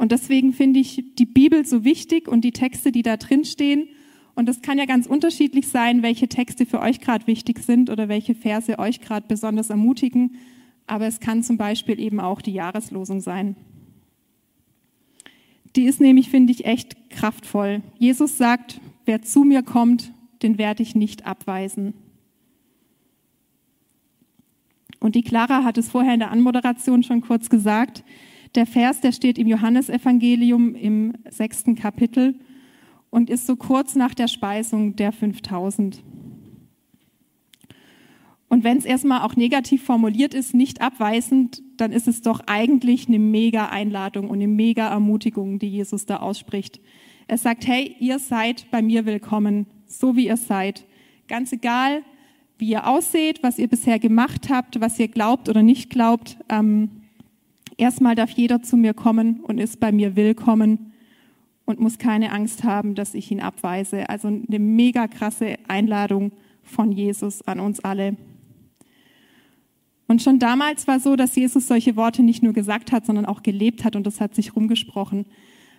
Und 0.00 0.12
deswegen 0.12 0.54
finde 0.54 0.80
ich 0.80 1.04
die 1.18 1.26
Bibel 1.26 1.66
so 1.66 1.84
wichtig 1.84 2.26
und 2.26 2.40
die 2.40 2.52
Texte, 2.52 2.90
die 2.90 3.02
da 3.02 3.18
drin 3.18 3.44
stehen. 3.44 3.86
Und 4.34 4.48
das 4.48 4.62
kann 4.62 4.78
ja 4.78 4.86
ganz 4.86 5.06
unterschiedlich 5.06 5.68
sein, 5.68 6.02
welche 6.02 6.26
Texte 6.26 6.64
für 6.64 6.80
euch 6.80 7.00
gerade 7.00 7.26
wichtig 7.26 7.58
sind 7.58 7.90
oder 7.90 8.08
welche 8.08 8.34
Verse 8.34 8.78
euch 8.78 9.02
gerade 9.02 9.26
besonders 9.28 9.68
ermutigen. 9.68 10.36
Aber 10.86 11.06
es 11.06 11.20
kann 11.20 11.42
zum 11.42 11.58
Beispiel 11.58 12.00
eben 12.00 12.18
auch 12.18 12.40
die 12.40 12.54
Jahreslosung 12.54 13.20
sein. 13.20 13.56
Die 15.76 15.84
ist 15.84 16.00
nämlich, 16.00 16.30
finde 16.30 16.54
ich, 16.54 16.64
echt 16.64 17.10
kraftvoll. 17.10 17.82
Jesus 17.98 18.38
sagt, 18.38 18.80
wer 19.04 19.20
zu 19.20 19.44
mir 19.44 19.62
kommt, 19.62 20.14
den 20.40 20.56
werde 20.56 20.82
ich 20.82 20.94
nicht 20.94 21.26
abweisen. 21.26 21.92
Und 24.98 25.14
die 25.14 25.22
Clara 25.24 25.62
hat 25.62 25.76
es 25.76 25.90
vorher 25.90 26.14
in 26.14 26.20
der 26.20 26.30
Anmoderation 26.30 27.02
schon 27.02 27.20
kurz 27.20 27.50
gesagt. 27.50 28.02
Der 28.54 28.66
Vers, 28.66 29.00
der 29.00 29.12
steht 29.12 29.38
im 29.38 29.46
Johannesevangelium 29.46 30.74
im 30.74 31.14
sechsten 31.28 31.76
Kapitel 31.76 32.34
und 33.10 33.30
ist 33.30 33.46
so 33.46 33.56
kurz 33.56 33.94
nach 33.94 34.14
der 34.14 34.28
Speisung 34.28 34.96
der 34.96 35.12
5000. 35.12 36.02
Und 38.48 38.64
wenn 38.64 38.78
es 38.78 38.84
erstmal 38.84 39.22
auch 39.22 39.36
negativ 39.36 39.84
formuliert 39.84 40.34
ist, 40.34 40.54
nicht 40.54 40.80
abweisend, 40.80 41.62
dann 41.76 41.92
ist 41.92 42.08
es 42.08 42.20
doch 42.20 42.40
eigentlich 42.46 43.06
eine 43.06 43.20
mega 43.20 43.66
Einladung 43.68 44.28
und 44.28 44.38
eine 44.38 44.48
mega 44.48 44.88
Ermutigung, 44.88 45.60
die 45.60 45.68
Jesus 45.68 46.04
da 46.04 46.16
ausspricht. 46.16 46.80
Er 47.28 47.38
sagt, 47.38 47.68
hey, 47.68 47.94
ihr 48.00 48.18
seid 48.18 48.68
bei 48.72 48.82
mir 48.82 49.06
willkommen, 49.06 49.66
so 49.86 50.16
wie 50.16 50.26
ihr 50.26 50.36
seid. 50.36 50.84
Ganz 51.28 51.52
egal, 51.52 52.02
wie 52.58 52.70
ihr 52.70 52.88
ausseht, 52.88 53.44
was 53.44 53.60
ihr 53.60 53.68
bisher 53.68 54.00
gemacht 54.00 54.48
habt, 54.50 54.80
was 54.80 54.98
ihr 54.98 55.06
glaubt 55.06 55.48
oder 55.48 55.62
nicht 55.62 55.88
glaubt. 55.88 56.36
Ähm, 56.48 56.90
erstmal 57.80 58.14
darf 58.14 58.30
jeder 58.30 58.62
zu 58.62 58.76
mir 58.76 58.94
kommen 58.94 59.40
und 59.40 59.58
ist 59.58 59.80
bei 59.80 59.92
mir 59.92 60.16
willkommen 60.16 60.92
und 61.64 61.80
muss 61.80 61.98
keine 61.98 62.32
Angst 62.32 62.64
haben, 62.64 62.94
dass 62.94 63.14
ich 63.14 63.30
ihn 63.30 63.40
abweise. 63.40 64.08
Also 64.08 64.28
eine 64.28 64.58
mega 64.58 65.08
krasse 65.08 65.56
Einladung 65.68 66.32
von 66.62 66.92
Jesus 66.92 67.42
an 67.42 67.60
uns 67.60 67.80
alle. 67.80 68.16
Und 70.06 70.22
schon 70.22 70.38
damals 70.38 70.88
war 70.88 71.00
so, 71.00 71.16
dass 71.16 71.36
Jesus 71.36 71.68
solche 71.68 71.96
Worte 71.96 72.22
nicht 72.22 72.42
nur 72.42 72.52
gesagt 72.52 72.92
hat, 72.92 73.06
sondern 73.06 73.26
auch 73.26 73.42
gelebt 73.42 73.84
hat 73.84 73.96
und 73.96 74.06
das 74.06 74.20
hat 74.20 74.34
sich 74.34 74.56
rumgesprochen. 74.56 75.26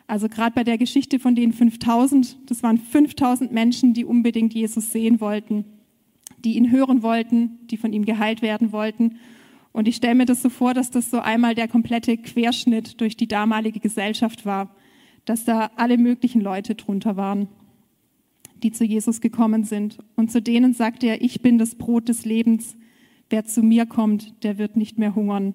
Also 0.07 0.27
gerade 0.27 0.53
bei 0.53 0.63
der 0.63 0.77
Geschichte 0.77 1.19
von 1.19 1.35
den 1.35 1.53
5000, 1.53 2.37
das 2.49 2.63
waren 2.63 2.77
5000 2.77 3.51
Menschen, 3.51 3.93
die 3.93 4.05
unbedingt 4.05 4.53
Jesus 4.53 4.91
sehen 4.91 5.21
wollten 5.21 5.65
die 6.43 6.57
ihn 6.57 6.71
hören 6.71 7.03
wollten, 7.03 7.59
die 7.67 7.77
von 7.77 7.93
ihm 7.93 8.05
geheilt 8.05 8.41
werden 8.41 8.71
wollten. 8.71 9.17
Und 9.73 9.87
ich 9.87 9.95
stelle 9.95 10.15
mir 10.15 10.25
das 10.25 10.41
so 10.41 10.49
vor, 10.49 10.73
dass 10.73 10.91
das 10.91 11.09
so 11.09 11.19
einmal 11.19 11.55
der 11.55 11.67
komplette 11.67 12.17
Querschnitt 12.17 12.99
durch 12.99 13.15
die 13.15 13.27
damalige 13.27 13.79
Gesellschaft 13.79 14.45
war, 14.45 14.75
dass 15.25 15.45
da 15.45 15.71
alle 15.75 15.97
möglichen 15.97 16.41
Leute 16.41 16.75
drunter 16.75 17.15
waren, 17.15 17.47
die 18.63 18.71
zu 18.71 18.83
Jesus 18.83 19.21
gekommen 19.21 19.63
sind. 19.63 19.99
Und 20.15 20.31
zu 20.31 20.41
denen 20.41 20.73
sagte 20.73 21.07
er, 21.07 21.21
ich 21.21 21.41
bin 21.41 21.57
das 21.57 21.75
Brot 21.75 22.09
des 22.09 22.25
Lebens. 22.25 22.75
Wer 23.29 23.45
zu 23.45 23.63
mir 23.63 23.85
kommt, 23.85 24.43
der 24.43 24.57
wird 24.57 24.75
nicht 24.75 24.97
mehr 24.97 25.15
hungern. 25.15 25.53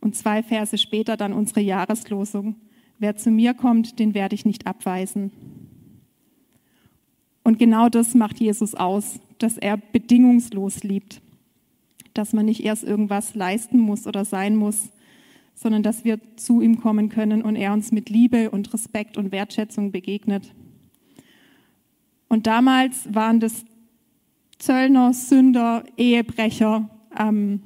Und 0.00 0.14
zwei 0.14 0.42
Verse 0.42 0.78
später 0.78 1.16
dann 1.16 1.32
unsere 1.32 1.60
Jahreslosung. 1.60 2.56
Wer 2.98 3.16
zu 3.16 3.30
mir 3.30 3.54
kommt, 3.54 3.98
den 3.98 4.14
werde 4.14 4.34
ich 4.34 4.44
nicht 4.44 4.66
abweisen. 4.66 5.32
Und 7.42 7.58
genau 7.58 7.88
das 7.88 8.14
macht 8.14 8.40
Jesus 8.40 8.74
aus, 8.74 9.20
dass 9.38 9.58
er 9.58 9.76
bedingungslos 9.76 10.82
liebt, 10.82 11.20
dass 12.14 12.32
man 12.32 12.46
nicht 12.46 12.64
erst 12.64 12.84
irgendwas 12.84 13.34
leisten 13.34 13.78
muss 13.78 14.06
oder 14.06 14.24
sein 14.24 14.56
muss, 14.56 14.90
sondern 15.54 15.82
dass 15.82 16.04
wir 16.04 16.18
zu 16.36 16.60
ihm 16.60 16.80
kommen 16.80 17.08
können 17.08 17.42
und 17.42 17.56
er 17.56 17.72
uns 17.72 17.92
mit 17.92 18.10
Liebe 18.10 18.50
und 18.50 18.72
Respekt 18.72 19.16
und 19.16 19.32
Wertschätzung 19.32 19.92
begegnet. 19.92 20.52
Und 22.28 22.46
damals 22.46 23.12
waren 23.14 23.38
das 23.38 23.64
Zöllner, 24.58 25.12
Sünder, 25.12 25.84
Ehebrecher, 25.96 26.88
ähm, 27.18 27.60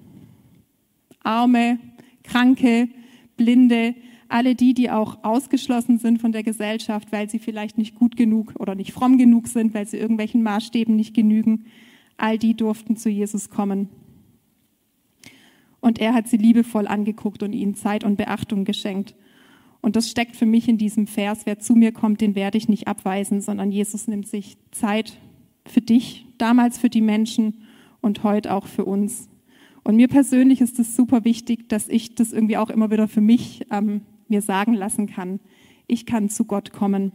Arme, 1.23 1.78
Kranke, 2.23 2.88
Blinde, 3.37 3.95
alle 4.28 4.55
die, 4.55 4.75
die 4.75 4.90
auch 4.90 5.25
ausgeschlossen 5.25 5.99
sind 5.99 6.21
von 6.21 6.33
der 6.33 6.43
Gesellschaft, 6.43 7.12
weil 7.12 7.31
sie 7.31 7.38
vielleicht 7.38 7.78
nicht 7.78 7.95
gut 7.95 8.17
genug 8.17 8.55
oder 8.59 8.75
nicht 8.75 8.93
fromm 8.93 9.17
genug 9.17 9.49
sind, 9.49 9.73
weil 9.73 9.87
sie 9.87 9.97
irgendwelchen 9.97 10.43
Maßstäben 10.43 10.95
nicht 10.95 11.14
genügen, 11.14 11.64
all 12.19 12.37
die 12.37 12.55
durften 12.55 12.97
zu 12.97 13.09
Jesus 13.09 13.49
kommen. 13.49 13.88
Und 15.88 15.99
er 15.99 16.12
hat 16.12 16.28
sie 16.28 16.37
liebevoll 16.37 16.87
angeguckt 16.87 17.42
und 17.42 17.54
ihnen 17.54 17.75
Zeit 17.75 18.04
und 18.04 18.16
Beachtung 18.16 18.66
geschenkt. 18.66 19.14
Und 19.80 19.97
das 19.97 20.11
steckt 20.11 20.37
für 20.37 20.45
mich 20.45 20.68
in 20.68 20.76
diesem 20.76 21.07
Vers, 21.07 21.47
wer 21.47 21.61
zu 21.61 21.75
mir 21.75 21.92
kommt, 21.92 22.21
den 22.21 22.35
werde 22.35 22.59
ich 22.59 22.68
nicht 22.68 22.87
abweisen, 22.87 23.40
sondern 23.40 23.73
Jesus 23.73 24.07
nimmt 24.07 24.28
sich 24.28 24.59
Zeit 24.71 25.18
für 25.64 25.80
dich, 25.80 26.26
damals 26.37 26.76
für 26.76 26.90
die 26.90 27.00
Menschen 27.00 27.62
und 28.02 28.23
heute 28.23 28.52
auch 28.52 28.66
für 28.66 28.85
uns. 28.85 29.30
Und 29.83 29.97
mir 29.97 30.09
persönlich 30.09 30.61
ist 30.61 30.78
es 30.78 30.95
super 30.95 31.25
wichtig, 31.25 31.71
dass 31.71 31.88
ich 31.88 32.14
das 32.14 32.35
irgendwie 32.35 32.59
auch 32.59 32.68
immer 32.68 32.90
wieder 32.90 33.09
für 33.09 33.23
mich 33.23 33.64
ähm, 33.71 34.02
mir 34.28 34.42
sagen 34.42 34.75
lassen 34.75 35.07
kann, 35.07 35.40
ich 35.87 36.04
kann 36.04 36.28
zu 36.28 36.45
Gott 36.45 36.71
kommen 36.71 37.12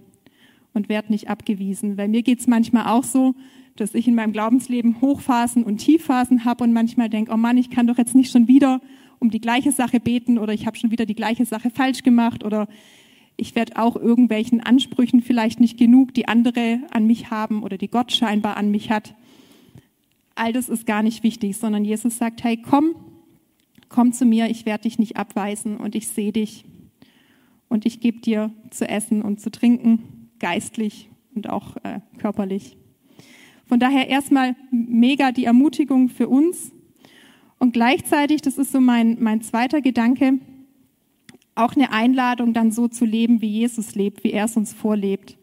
und 0.73 0.89
werde 0.89 1.11
nicht 1.11 1.29
abgewiesen. 1.29 1.95
Weil 1.95 2.07
mir 2.07 2.23
geht 2.23 2.39
es 2.39 2.47
manchmal 2.47 2.87
auch 2.87 3.03
so, 3.03 3.35
dass 3.75 3.95
ich 3.95 4.07
in 4.07 4.15
meinem 4.15 4.33
Glaubensleben 4.33 5.01
Hochphasen 5.01 5.63
und 5.63 5.77
Tiefphasen 5.77 6.45
habe 6.45 6.63
und 6.63 6.73
manchmal 6.73 7.09
denke, 7.09 7.31
oh 7.33 7.37
Mann, 7.37 7.57
ich 7.57 7.69
kann 7.69 7.87
doch 7.87 7.97
jetzt 7.97 8.15
nicht 8.15 8.31
schon 8.31 8.47
wieder 8.47 8.81
um 9.19 9.29
die 9.29 9.41
gleiche 9.41 9.71
Sache 9.71 9.99
beten 9.99 10.37
oder 10.37 10.53
ich 10.53 10.67
habe 10.67 10.77
schon 10.77 10.91
wieder 10.91 11.05
die 11.05 11.15
gleiche 11.15 11.45
Sache 11.45 11.69
falsch 11.69 12.03
gemacht 12.03 12.43
oder 12.43 12.67
ich 13.37 13.55
werde 13.55 13.77
auch 13.77 13.95
irgendwelchen 13.95 14.61
Ansprüchen 14.61 15.21
vielleicht 15.21 15.59
nicht 15.59 15.77
genug, 15.77 16.13
die 16.13 16.27
andere 16.27 16.79
an 16.91 17.07
mich 17.07 17.31
haben 17.31 17.63
oder 17.63 17.77
die 17.77 17.87
Gott 17.87 18.11
scheinbar 18.11 18.57
an 18.57 18.69
mich 18.69 18.91
hat. 18.91 19.15
All 20.35 20.53
das 20.53 20.69
ist 20.69 20.85
gar 20.85 21.03
nicht 21.03 21.23
wichtig, 21.23 21.57
sondern 21.57 21.85
Jesus 21.85 22.17
sagt, 22.17 22.43
hey, 22.43 22.57
komm, 22.57 22.95
komm 23.89 24.13
zu 24.13 24.25
mir, 24.25 24.49
ich 24.49 24.65
werde 24.65 24.83
dich 24.83 24.99
nicht 24.99 25.17
abweisen 25.17 25.77
und 25.77 25.95
ich 25.95 26.07
sehe 26.07 26.31
dich 26.31 26.65
und 27.69 27.85
ich 27.85 27.99
gebe 27.99 28.19
dir 28.19 28.51
zu 28.69 28.87
essen 28.87 29.21
und 29.21 29.39
zu 29.39 29.49
trinken, 29.49 30.29
geistlich 30.39 31.09
und 31.33 31.49
auch 31.49 31.77
äh, 31.77 32.01
körperlich. 32.17 32.77
Von 33.73 33.79
daher 33.79 34.07
erstmal 34.07 34.55
mega 34.69 35.31
die 35.31 35.45
Ermutigung 35.45 36.07
für 36.07 36.29
uns 36.29 36.71
und 37.57 37.73
gleichzeitig, 37.73 38.43
das 38.43 38.59
ist 38.59 38.71
so 38.71 38.79
mein, 38.79 39.17
mein 39.19 39.41
zweiter 39.41 39.81
Gedanke, 39.81 40.37
auch 41.55 41.75
eine 41.75 41.91
Einladung, 41.91 42.53
dann 42.53 42.69
so 42.69 42.87
zu 42.87 43.03
leben, 43.03 43.41
wie 43.41 43.47
Jesus 43.47 43.95
lebt, 43.95 44.23
wie 44.23 44.31
er 44.31 44.45
es 44.45 44.55
uns 44.55 44.75
vorlebt. 44.75 45.39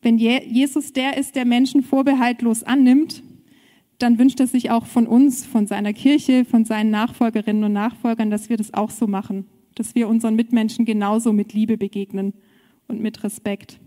Wenn 0.00 0.16
Jesus 0.16 0.92
der 0.92 1.16
ist, 1.16 1.34
der 1.34 1.44
Menschen 1.44 1.82
vorbehaltlos 1.82 2.62
annimmt, 2.62 3.24
dann 3.98 4.20
wünscht 4.20 4.38
er 4.38 4.46
sich 4.46 4.70
auch 4.70 4.86
von 4.86 5.08
uns, 5.08 5.44
von 5.44 5.66
seiner 5.66 5.92
Kirche, 5.92 6.44
von 6.44 6.64
seinen 6.64 6.90
Nachfolgerinnen 6.90 7.64
und 7.64 7.72
Nachfolgern, 7.72 8.30
dass 8.30 8.48
wir 8.48 8.58
das 8.58 8.72
auch 8.72 8.90
so 8.90 9.08
machen, 9.08 9.48
dass 9.74 9.96
wir 9.96 10.06
unseren 10.06 10.36
Mitmenschen 10.36 10.84
genauso 10.84 11.32
mit 11.32 11.52
Liebe 11.52 11.76
begegnen 11.76 12.32
und 12.86 13.00
mit 13.00 13.24
Respekt. 13.24 13.80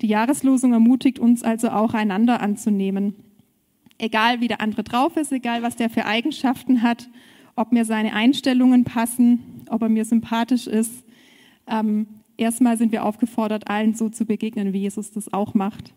Die 0.00 0.08
Jahreslosung 0.08 0.72
ermutigt 0.72 1.18
uns 1.18 1.42
also 1.42 1.70
auch, 1.70 1.94
einander 1.94 2.40
anzunehmen. 2.40 3.14
Egal 3.98 4.40
wie 4.40 4.48
der 4.48 4.60
andere 4.60 4.82
drauf 4.82 5.16
ist, 5.16 5.32
egal 5.32 5.62
was 5.62 5.76
der 5.76 5.88
für 5.88 6.04
Eigenschaften 6.04 6.82
hat, 6.82 7.08
ob 7.56 7.72
mir 7.72 7.84
seine 7.84 8.14
Einstellungen 8.14 8.84
passen, 8.84 9.62
ob 9.68 9.82
er 9.82 9.88
mir 9.88 10.04
sympathisch 10.04 10.66
ist. 10.66 11.04
Ähm, 11.68 12.06
erstmal 12.36 12.76
sind 12.76 12.92
wir 12.92 13.04
aufgefordert, 13.04 13.68
allen 13.68 13.94
so 13.94 14.08
zu 14.08 14.26
begegnen, 14.26 14.72
wie 14.72 14.80
Jesus 14.80 15.12
das 15.12 15.32
auch 15.32 15.54
macht. 15.54 15.94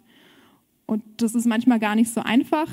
Und 0.85 1.03
das 1.17 1.35
ist 1.35 1.45
manchmal 1.45 1.79
gar 1.79 1.95
nicht 1.95 2.11
so 2.11 2.21
einfach. 2.21 2.69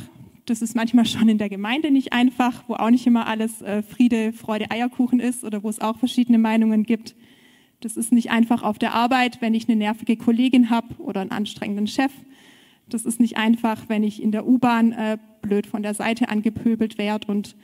Das 0.46 0.60
ist 0.60 0.76
manchmal 0.76 1.06
schon 1.06 1.28
in 1.28 1.38
der 1.38 1.48
Gemeinde 1.48 1.90
nicht 1.90 2.12
einfach, 2.12 2.64
wo 2.68 2.74
auch 2.74 2.90
nicht 2.90 3.06
immer 3.06 3.26
alles 3.26 3.62
äh, 3.62 3.82
Friede, 3.82 4.32
Freude, 4.32 4.70
Eierkuchen 4.70 5.20
ist 5.20 5.44
oder 5.44 5.62
wo 5.62 5.68
es 5.68 5.80
auch 5.80 5.96
verschiedene 5.98 6.38
Meinungen 6.38 6.84
gibt. 6.84 7.14
Das 7.84 7.98
ist 7.98 8.12
nicht 8.12 8.30
einfach 8.30 8.62
auf 8.62 8.78
der 8.78 8.94
Arbeit, 8.94 9.42
wenn 9.42 9.52
ich 9.52 9.68
eine 9.68 9.76
nervige 9.76 10.16
Kollegin 10.16 10.70
habe 10.70 10.94
oder 10.96 11.20
einen 11.20 11.32
anstrengenden 11.32 11.86
Chef. 11.86 12.10
Das 12.88 13.04
ist 13.04 13.20
nicht 13.20 13.36
einfach, 13.36 13.90
wenn 13.90 14.02
ich 14.02 14.22
in 14.22 14.32
der 14.32 14.48
U-Bahn 14.48 14.92
äh, 14.92 15.18
blöd 15.42 15.66
von 15.66 15.82
der 15.82 15.92
Seite 15.92 16.30
angepöbelt 16.30 16.96
werde. 16.96 17.30
Und 17.30 17.56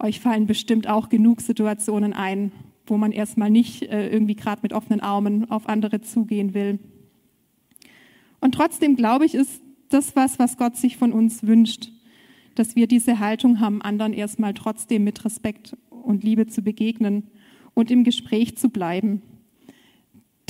euch 0.00 0.18
fallen 0.18 0.46
bestimmt 0.46 0.88
auch 0.88 1.08
genug 1.08 1.40
Situationen 1.40 2.12
ein, 2.12 2.50
wo 2.84 2.96
man 2.96 3.12
erstmal 3.12 3.48
nicht 3.48 3.82
äh, 3.82 4.08
irgendwie 4.08 4.34
gerade 4.34 4.58
mit 4.62 4.72
offenen 4.72 4.98
Armen 4.98 5.48
auf 5.48 5.68
andere 5.68 6.00
zugehen 6.00 6.52
will. 6.52 6.80
Und 8.40 8.56
trotzdem 8.56 8.96
glaube 8.96 9.24
ich, 9.24 9.36
ist 9.36 9.62
das 9.88 10.16
was, 10.16 10.40
was 10.40 10.56
Gott 10.56 10.76
sich 10.76 10.96
von 10.96 11.12
uns 11.12 11.46
wünscht, 11.46 11.92
dass 12.56 12.74
wir 12.74 12.88
diese 12.88 13.20
Haltung 13.20 13.60
haben, 13.60 13.82
anderen 13.82 14.14
erstmal 14.14 14.52
trotzdem 14.52 15.04
mit 15.04 15.24
Respekt 15.24 15.76
und 15.90 16.24
Liebe 16.24 16.48
zu 16.48 16.62
begegnen 16.62 17.28
und 17.74 17.92
im 17.92 18.02
Gespräch 18.02 18.56
zu 18.56 18.68
bleiben. 18.68 19.22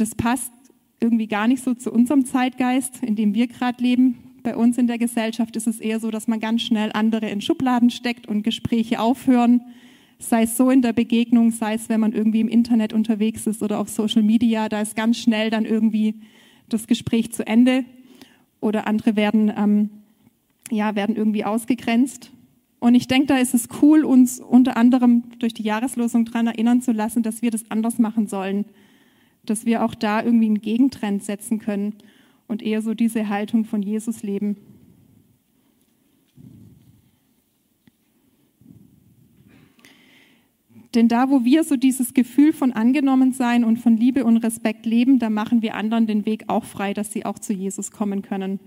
Das 0.01 0.15
passt 0.15 0.51
irgendwie 0.99 1.27
gar 1.27 1.47
nicht 1.47 1.63
so 1.63 1.75
zu 1.75 1.93
unserem 1.93 2.25
Zeitgeist, 2.25 3.03
in 3.03 3.17
dem 3.17 3.35
wir 3.35 3.49
gerade 3.49 3.83
leben. 3.83 4.19
Bei 4.43 4.57
uns 4.57 4.79
in 4.79 4.87
der 4.87 4.97
Gesellschaft 4.97 5.57
ist 5.57 5.67
es 5.67 5.79
eher 5.79 6.01
so, 6.01 6.11
dass 6.11 6.27
man 6.27 6.41
ganz 6.41 6.63
schnell 6.63 6.91
andere 6.95 7.29
in 7.29 7.43
Schubladen 7.43 7.91
steckt 7.91 8.27
und 8.27 8.43
Gespräche 8.43 9.01
aufhören, 9.01 9.61
sei 10.19 10.45
es 10.45 10.57
so 10.57 10.71
in 10.71 10.81
der 10.81 10.95
Begegnung, 10.95 11.51
sei 11.51 11.75
es, 11.75 11.91
wenn 11.91 12.01
man 12.01 12.13
irgendwie 12.13 12.41
im 12.41 12.49
Internet 12.49 12.95
unterwegs 12.95 13.47
ist 13.47 13.63
oder 13.63 13.79
auf 13.79 13.91
Social 13.91 14.23
Media, 14.23 14.71
da 14.71 14.81
ist 14.81 14.97
ganz 14.97 15.19
schnell 15.19 15.51
dann 15.51 15.67
irgendwie 15.67 16.15
das 16.71 16.87
Gespräch 16.87 17.31
zu 17.33 17.47
Ende 17.47 17.85
oder 18.61 18.87
andere 18.87 19.17
werden, 19.17 19.53
ähm, 19.55 19.91
ja, 20.71 20.95
werden 20.95 21.17
irgendwie 21.17 21.45
ausgegrenzt. 21.45 22.33
Und 22.79 22.95
ich 22.95 23.07
denke, 23.07 23.27
da 23.27 23.37
ist 23.37 23.53
es 23.53 23.69
cool, 23.83 24.05
uns 24.07 24.41
unter 24.41 24.79
anderem 24.79 25.25
durch 25.39 25.53
die 25.53 25.63
Jahreslosung 25.63 26.25
daran 26.25 26.47
erinnern 26.47 26.81
zu 26.81 26.93
lassen, 26.93 27.23
dass 27.23 27.43
wir 27.43 27.51
das 27.51 27.71
anders 27.71 27.99
machen 27.99 28.27
sollen, 28.27 28.65
dass 29.45 29.65
wir 29.65 29.85
auch 29.85 29.95
da 29.95 30.23
irgendwie 30.23 30.47
einen 30.47 30.61
Gegentrend 30.61 31.23
setzen 31.23 31.59
können 31.59 31.95
und 32.47 32.63
eher 32.63 32.83
so 32.83 32.95
diese 32.95 33.29
Haltung 33.29 33.65
von 33.65 33.83
Jesus 33.83 34.23
leben. 34.23 34.57
Denn 40.95 41.07
da, 41.07 41.31
wo 41.31 41.45
wir 41.45 41.63
so 41.63 41.77
dieses 41.77 42.15
Gefühl 42.15 42.53
von 42.53 42.73
Angenommensein 42.73 43.63
und 43.63 43.79
von 43.79 43.97
Liebe 43.97 44.25
und 44.25 44.39
Respekt 44.39 44.87
leben, 44.87 45.21
da 45.21 45.31
machen 45.31 45.63
wir 45.63 45.77
anderen 45.77 46.07
den 46.07 46.27
Weg 46.27 46.45
auch 46.49 46.65
frei, 46.65 46.95
dass 46.95 47.13
sie 47.13 47.25
auch 47.25 47.39
zu 47.39 47.53
Jesus 47.53 47.93
kommen 47.93 48.23
können. 48.23 48.59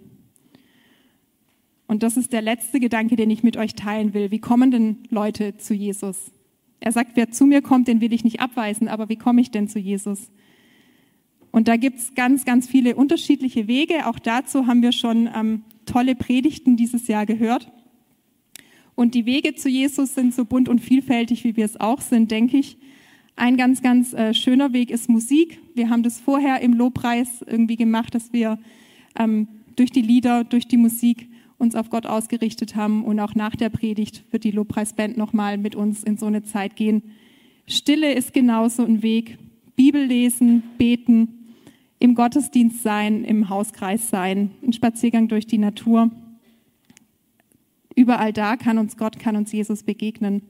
Und 1.86 2.02
das 2.02 2.16
ist 2.16 2.32
der 2.32 2.42
letzte 2.42 2.80
Gedanke, 2.80 3.18
den 3.18 3.30
ich 3.30 3.44
mit 3.44 3.58
euch 3.58 3.76
teilen 3.76 4.14
will. 4.14 4.32
Wie 4.32 4.40
kommen 4.40 4.72
denn 4.72 5.00
Leute 5.10 5.58
zu 5.58 5.74
Jesus? 5.74 6.32
Er 6.80 6.94
sagt, 6.94 7.12
wer 7.16 7.30
zu 7.30 7.46
mir 7.46 7.62
kommt, 7.62 7.88
den 7.88 8.00
will 8.00 8.14
ich 8.14 8.24
nicht 8.24 8.40
abweisen, 8.40 8.88
aber 8.88 9.10
wie 9.10 9.18
komme 9.18 9.42
ich 9.42 9.52
denn 9.52 9.68
zu 9.68 9.80
Jesus? 9.80 10.32
Und 11.54 11.68
da 11.68 11.78
gibt's 11.78 12.16
ganz, 12.16 12.46
ganz 12.46 12.68
viele 12.68 12.96
unterschiedliche 12.96 13.68
Wege. 13.68 14.08
Auch 14.08 14.18
dazu 14.18 14.66
haben 14.66 14.82
wir 14.82 14.92
schon 14.92 15.30
ähm, 15.34 15.62
tolle 15.86 16.16
Predigten 16.16 16.78
dieses 16.78 17.08
Jahr 17.08 17.28
gehört. 17.28 17.72
Und 18.96 19.14
die 19.14 19.28
Wege 19.28 19.54
zu 19.54 19.70
Jesus 19.70 20.16
sind 20.16 20.34
so 20.34 20.46
bunt 20.46 20.68
und 20.68 20.80
vielfältig, 20.80 21.44
wie 21.44 21.56
wir 21.56 21.66
es 21.66 21.80
auch 21.80 22.02
sind, 22.02 22.32
denke 22.32 22.58
ich. 22.58 22.78
Ein 23.36 23.56
ganz, 23.56 23.84
ganz 23.84 24.14
äh, 24.14 24.34
schöner 24.34 24.74
Weg 24.74 24.90
ist 24.90 25.10
Musik. 25.10 25.60
Wir 25.76 25.92
haben 25.92 26.02
das 26.02 26.20
vorher 26.20 26.60
im 26.62 26.74
Lobpreis 26.74 27.44
irgendwie 27.46 27.76
gemacht, 27.76 28.16
dass 28.16 28.34
wir 28.34 28.58
ähm, 29.16 29.48
durch 29.76 29.92
die 29.92 30.02
Lieder, 30.02 30.44
durch 30.44 30.68
die 30.68 30.78
Musik 30.78 31.30
uns 31.60 31.76
auf 31.76 31.92
Gott 31.92 32.08
ausgerichtet 32.08 32.76
haben. 32.76 33.06
Und 33.06 33.20
auch 33.20 33.36
nach 33.36 33.56
der 33.56 33.70
Predigt 33.70 34.24
wird 34.32 34.44
die 34.44 34.52
Lobpreisband 34.52 35.18
nochmal 35.18 35.60
mit 35.60 35.76
uns 35.76 36.04
in 36.04 36.18
so 36.18 36.26
eine 36.26 36.42
Zeit 36.42 36.76
gehen. 36.76 37.04
Stille 37.68 38.12
ist 38.12 38.34
genauso 38.34 38.84
ein 38.84 39.04
Weg. 39.04 39.38
Bibel 39.76 40.04
lesen, 40.04 40.64
beten, 40.80 41.43
im 42.04 42.16
Gottesdienst 42.16 42.84
sein, 42.84 43.24
im 43.24 43.48
Hauskreis 43.48 44.10
sein, 44.10 44.52
ein 44.62 44.74
Spaziergang 44.74 45.30
durch 45.30 45.48
die 45.48 45.58
Natur. 45.58 46.12
Überall 47.96 48.34
da 48.34 48.58
kann 48.58 48.78
uns 48.78 48.98
Gott, 48.98 49.20
kann 49.20 49.38
uns 49.38 49.54
Jesus 49.54 49.84
begegnen. 49.84 50.42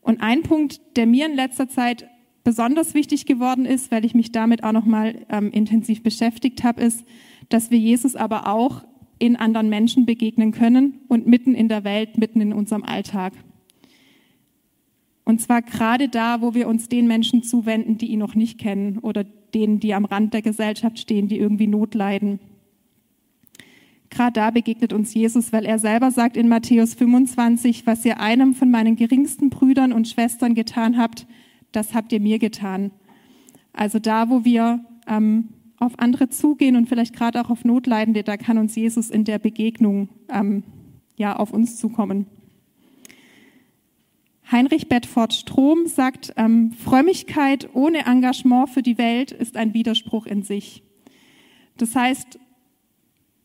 Und 0.00 0.20
ein 0.20 0.42
Punkt, 0.42 0.80
der 0.96 1.06
mir 1.06 1.26
in 1.26 1.36
letzter 1.36 1.68
Zeit 1.68 2.08
besonders 2.42 2.94
wichtig 2.94 3.26
geworden 3.26 3.64
ist, 3.64 3.92
weil 3.92 4.04
ich 4.04 4.12
mich 4.12 4.32
damit 4.32 4.64
auch 4.64 4.72
noch 4.72 4.86
mal 4.86 5.24
ähm, 5.28 5.52
intensiv 5.52 6.02
beschäftigt 6.02 6.64
habe, 6.64 6.82
ist, 6.82 7.04
dass 7.48 7.70
wir 7.70 7.78
Jesus 7.78 8.16
aber 8.16 8.48
auch 8.48 8.82
in 9.20 9.36
anderen 9.36 9.68
Menschen 9.68 10.04
begegnen 10.04 10.50
können 10.50 10.98
und 11.06 11.28
mitten 11.28 11.54
in 11.54 11.68
der 11.68 11.84
Welt, 11.84 12.18
mitten 12.18 12.40
in 12.40 12.52
unserem 12.52 12.82
Alltag. 12.82 13.34
Und 15.24 15.40
zwar 15.40 15.62
gerade 15.62 16.08
da, 16.08 16.40
wo 16.40 16.54
wir 16.54 16.66
uns 16.66 16.88
den 16.88 17.06
Menschen 17.06 17.44
zuwenden, 17.44 17.98
die 17.98 18.08
ihn 18.08 18.18
noch 18.18 18.34
nicht 18.34 18.58
kennen 18.58 18.98
oder 18.98 19.24
denen, 19.54 19.80
die 19.80 19.94
am 19.94 20.04
Rand 20.04 20.34
der 20.34 20.42
Gesellschaft 20.42 20.98
stehen, 20.98 21.28
die 21.28 21.38
irgendwie 21.38 21.66
Not 21.66 21.94
leiden. 21.94 22.40
Gerade 24.10 24.32
da 24.34 24.50
begegnet 24.50 24.92
uns 24.92 25.14
Jesus, 25.14 25.52
weil 25.52 25.64
er 25.64 25.78
selber 25.78 26.10
sagt 26.10 26.36
in 26.36 26.48
Matthäus 26.48 26.94
25, 26.94 27.86
was 27.86 28.04
ihr 28.04 28.20
einem 28.20 28.54
von 28.54 28.70
meinen 28.70 28.96
geringsten 28.96 29.50
Brüdern 29.50 29.92
und 29.92 30.06
Schwestern 30.08 30.54
getan 30.54 30.98
habt, 30.98 31.26
das 31.72 31.94
habt 31.94 32.12
ihr 32.12 32.20
mir 32.20 32.38
getan. 32.38 32.92
Also 33.72 33.98
da, 33.98 34.30
wo 34.30 34.44
wir 34.44 34.84
ähm, 35.08 35.48
auf 35.78 35.98
andere 35.98 36.28
zugehen 36.28 36.76
und 36.76 36.88
vielleicht 36.88 37.14
gerade 37.14 37.40
auch 37.40 37.50
auf 37.50 37.64
Notleidende, 37.64 38.22
da 38.22 38.36
kann 38.36 38.58
uns 38.58 38.76
Jesus 38.76 39.10
in 39.10 39.24
der 39.24 39.38
Begegnung 39.38 40.08
ähm, 40.28 40.62
ja 41.16 41.36
auf 41.36 41.52
uns 41.52 41.76
zukommen. 41.76 42.26
Heinrich 44.50 44.88
Bedford 44.88 45.32
Strom 45.32 45.86
sagt, 45.86 46.34
ähm, 46.36 46.72
Frömmigkeit 46.72 47.68
ohne 47.74 48.06
Engagement 48.06 48.68
für 48.68 48.82
die 48.82 48.98
Welt 48.98 49.32
ist 49.32 49.56
ein 49.56 49.72
Widerspruch 49.72 50.26
in 50.26 50.42
sich. 50.42 50.82
Das 51.76 51.96
heißt, 51.96 52.38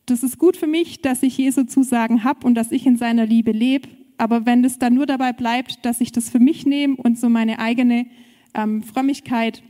das 0.06 0.22
ist 0.22 0.38
gut 0.38 0.56
für 0.56 0.66
mich, 0.66 1.02
dass 1.02 1.22
ich 1.22 1.38
Jesu 1.38 1.64
Zusagen 1.64 2.24
habe 2.24 2.46
und 2.46 2.54
dass 2.54 2.72
ich 2.72 2.86
in 2.86 2.96
seiner 2.96 3.26
Liebe 3.26 3.52
lebe. 3.52 3.88
Aber 4.18 4.44
wenn 4.44 4.64
es 4.64 4.78
dann 4.78 4.94
nur 4.94 5.06
dabei 5.06 5.32
bleibt, 5.32 5.84
dass 5.84 6.00
ich 6.00 6.12
das 6.12 6.28
für 6.28 6.40
mich 6.40 6.66
nehme 6.66 6.96
und 6.96 7.18
so 7.18 7.28
meine 7.28 7.58
eigene 7.58 8.06
ähm, 8.54 8.82
Frömmigkeit 8.82 9.62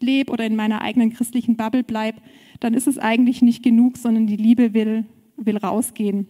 lebe 0.00 0.32
oder 0.32 0.46
in 0.46 0.56
meiner 0.56 0.80
eigenen 0.80 1.12
christlichen 1.12 1.56
Bubble 1.56 1.84
bleibe, 1.84 2.20
dann 2.60 2.74
ist 2.74 2.86
es 2.86 2.98
eigentlich 2.98 3.42
nicht 3.42 3.62
genug, 3.62 3.98
sondern 3.98 4.26
die 4.26 4.36
Liebe 4.36 4.72
will, 4.74 5.04
will 5.36 5.56
rausgehen. 5.58 6.26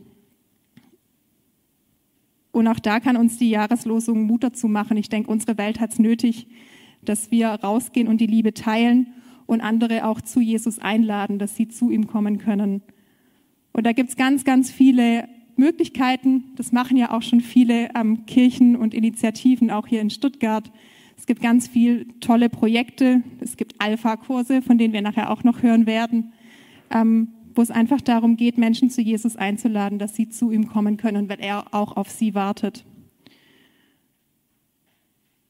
Und 2.53 2.69
auch 2.69 2.79
da 2.79 3.01
kann 3.01 3.17
uns 3.17 3.39
die 3.39 3.51
Jahreslosung 3.51 4.23
Mut 4.25 4.45
dazu 4.45 4.69
machen. 4.69 4.97
Ich 4.97 5.09
denke, 5.09 5.31
unsere 5.31 5.59
Welt 5.59 5.81
hat 5.81 5.93
es 5.93 5.99
nötig, 5.99 6.47
dass 7.05 7.31
wir 7.31 7.49
rausgehen 7.49 8.09
und 8.09 8.21
die 8.21 8.27
Liebe 8.27 8.55
teilen 8.55 9.09
und 9.47 9.61
andere 9.61 10.07
auch 10.07 10.21
zu 10.21 10.41
Jesus 10.41 10.79
einladen, 10.79 11.39
dass 11.39 11.57
sie 11.57 11.69
zu 11.69 11.91
ihm 11.91 12.07
kommen 12.07 12.39
können. 12.39 12.83
Und 13.73 13.87
da 13.87 13.93
gibt's 13.93 14.17
ganz, 14.17 14.45
ganz 14.45 14.71
viele 14.71 15.29
Möglichkeiten. 15.57 16.45
Das 16.57 16.73
machen 16.73 16.97
ja 16.97 17.11
auch 17.11 17.23
schon 17.23 17.41
viele 17.41 17.89
ähm, 17.95 18.27
Kirchen 18.27 18.77
und 18.77 18.95
Initiativen, 18.95 19.71
auch 19.71 19.87
hier 19.87 20.01
in 20.01 20.11
Stuttgart. 20.11 20.71
Es 21.17 21.27
gibt 21.27 21.41
ganz 21.41 21.69
viele 21.69 22.07
tolle 22.21 22.49
Projekte. 22.49 23.23
Es 23.41 23.57
gibt 23.57 23.75
Alpha-Kurse, 23.79 24.61
von 24.61 24.77
denen 24.77 24.93
wir 24.93 25.03
nachher 25.03 25.31
auch 25.31 25.45
noch 25.45 25.63
hören 25.63 25.87
werden, 25.87 26.33
ähm, 26.91 27.29
wo 27.55 27.63
es 27.63 27.71
einfach 27.71 28.01
darum 28.01 28.37
geht, 28.37 28.59
Menschen 28.59 28.91
zu 28.91 29.01
Jesus 29.01 29.37
einzuladen, 29.37 29.99
dass 29.99 30.15
sie 30.15 30.29
zu 30.29 30.51
ihm 30.51 30.69
kommen 30.69 30.97
können, 30.97 31.29
weil 31.29 31.41
er 31.41 31.75
auch 31.75 31.97
auf 31.97 32.11
sie 32.11 32.35
wartet. 32.35 32.85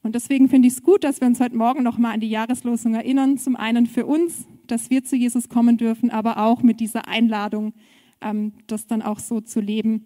Und 0.03 0.15
deswegen 0.15 0.49
finde 0.49 0.67
ich 0.67 0.75
es 0.75 0.83
gut, 0.83 1.05
dass 1.05 1.21
wir 1.21 1.27
uns 1.27 1.39
heute 1.39 1.55
Morgen 1.55 1.81
nochmal 1.81 2.13
an 2.13 2.19
die 2.19 2.29
Jahreslosung 2.29 2.93
erinnern. 2.93 3.37
Zum 3.37 3.55
einen 3.55 3.87
für 3.87 4.05
uns, 4.05 4.45
dass 4.67 4.89
wir 4.89 5.03
zu 5.03 5.15
Jesus 5.15 5.47
kommen 5.47 5.77
dürfen, 5.77 6.09
aber 6.09 6.37
auch 6.37 6.61
mit 6.61 6.81
dieser 6.81 7.07
Einladung, 7.07 7.73
ähm, 8.21 8.53
das 8.67 8.85
dann 8.85 9.01
auch 9.01 9.19
so 9.19 9.39
zu 9.39 9.61
leben, 9.61 10.05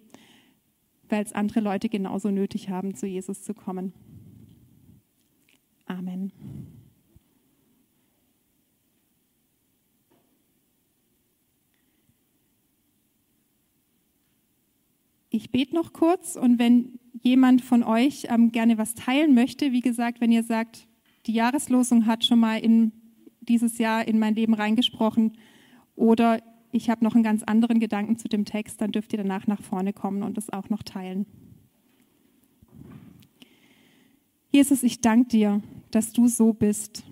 weil 1.08 1.24
es 1.24 1.32
andere 1.32 1.60
Leute 1.60 1.88
genauso 1.88 2.30
nötig 2.30 2.70
haben, 2.70 2.94
zu 2.94 3.06
Jesus 3.06 3.42
zu 3.42 3.54
kommen. 3.54 3.92
Amen. 5.86 6.32
Ich 15.38 15.52
bete 15.52 15.72
noch 15.72 15.92
kurz 15.92 16.34
und 16.34 16.58
wenn 16.58 16.98
jemand 17.22 17.62
von 17.62 17.84
euch 17.84 18.26
ähm, 18.28 18.50
gerne 18.50 18.76
was 18.76 18.96
teilen 18.96 19.36
möchte, 19.36 19.70
wie 19.70 19.82
gesagt, 19.82 20.20
wenn 20.20 20.32
ihr 20.32 20.42
sagt, 20.42 20.88
die 21.26 21.32
Jahreslosung 21.32 22.06
hat 22.06 22.24
schon 22.24 22.40
mal 22.40 22.56
in 22.56 22.90
dieses 23.42 23.78
Jahr 23.78 24.08
in 24.08 24.18
mein 24.18 24.34
Leben 24.34 24.52
reingesprochen 24.52 25.38
oder 25.94 26.42
ich 26.72 26.90
habe 26.90 27.04
noch 27.04 27.14
einen 27.14 27.22
ganz 27.22 27.44
anderen 27.44 27.78
Gedanken 27.78 28.18
zu 28.18 28.26
dem 28.26 28.46
Text, 28.46 28.80
dann 28.80 28.90
dürft 28.90 29.12
ihr 29.12 29.18
danach 29.18 29.46
nach 29.46 29.62
vorne 29.62 29.92
kommen 29.92 30.24
und 30.24 30.36
das 30.36 30.52
auch 30.52 30.70
noch 30.70 30.82
teilen. 30.82 31.24
Jesus, 34.50 34.82
ich 34.82 35.00
danke 35.00 35.28
dir, 35.28 35.62
dass 35.92 36.12
du 36.12 36.26
so 36.26 36.52
bist, 36.52 37.04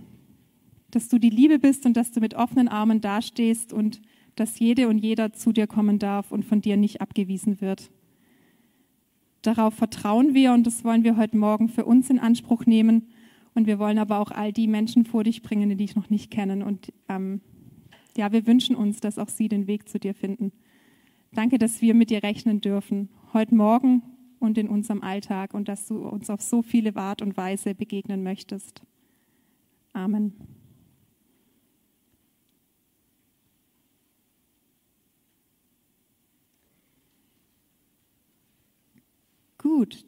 dass 0.90 1.08
du 1.08 1.20
die 1.20 1.30
Liebe 1.30 1.60
bist 1.60 1.86
und 1.86 1.96
dass 1.96 2.10
du 2.10 2.18
mit 2.18 2.34
offenen 2.34 2.66
Armen 2.66 3.00
dastehst 3.00 3.72
und 3.72 4.02
dass 4.34 4.58
jede 4.58 4.88
und 4.88 4.98
jeder 4.98 5.32
zu 5.32 5.52
dir 5.52 5.68
kommen 5.68 6.00
darf 6.00 6.32
und 6.32 6.44
von 6.44 6.60
dir 6.60 6.76
nicht 6.76 7.00
abgewiesen 7.00 7.60
wird. 7.60 7.92
Darauf 9.46 9.74
vertrauen 9.74 10.34
wir 10.34 10.52
und 10.52 10.66
das 10.66 10.82
wollen 10.82 11.04
wir 11.04 11.16
heute 11.16 11.36
Morgen 11.36 11.68
für 11.68 11.84
uns 11.84 12.10
in 12.10 12.18
Anspruch 12.18 12.66
nehmen. 12.66 13.06
Und 13.54 13.68
wir 13.68 13.78
wollen 13.78 13.98
aber 13.98 14.18
auch 14.18 14.32
all 14.32 14.52
die 14.52 14.66
Menschen 14.66 15.04
vor 15.04 15.22
dich 15.22 15.40
bringen, 15.42 15.68
die 15.68 15.76
dich 15.76 15.94
noch 15.94 16.10
nicht 16.10 16.32
kennen. 16.32 16.64
Und 16.64 16.92
ähm, 17.08 17.40
ja, 18.16 18.32
wir 18.32 18.44
wünschen 18.48 18.74
uns, 18.74 18.98
dass 18.98 19.20
auch 19.20 19.28
sie 19.28 19.48
den 19.48 19.68
Weg 19.68 19.88
zu 19.88 20.00
dir 20.00 20.14
finden. 20.14 20.50
Danke, 21.32 21.58
dass 21.58 21.80
wir 21.80 21.94
mit 21.94 22.10
dir 22.10 22.24
rechnen 22.24 22.60
dürfen, 22.60 23.08
heute 23.32 23.54
Morgen 23.54 24.02
und 24.40 24.58
in 24.58 24.68
unserem 24.68 25.02
Alltag 25.02 25.54
und 25.54 25.68
dass 25.68 25.86
du 25.86 25.98
uns 26.08 26.28
auf 26.28 26.40
so 26.40 26.62
viele 26.62 26.96
Art 26.96 27.22
und 27.22 27.36
Weise 27.36 27.76
begegnen 27.76 28.24
möchtest. 28.24 28.82
Amen. 29.92 30.55
Gut. 39.76 40.06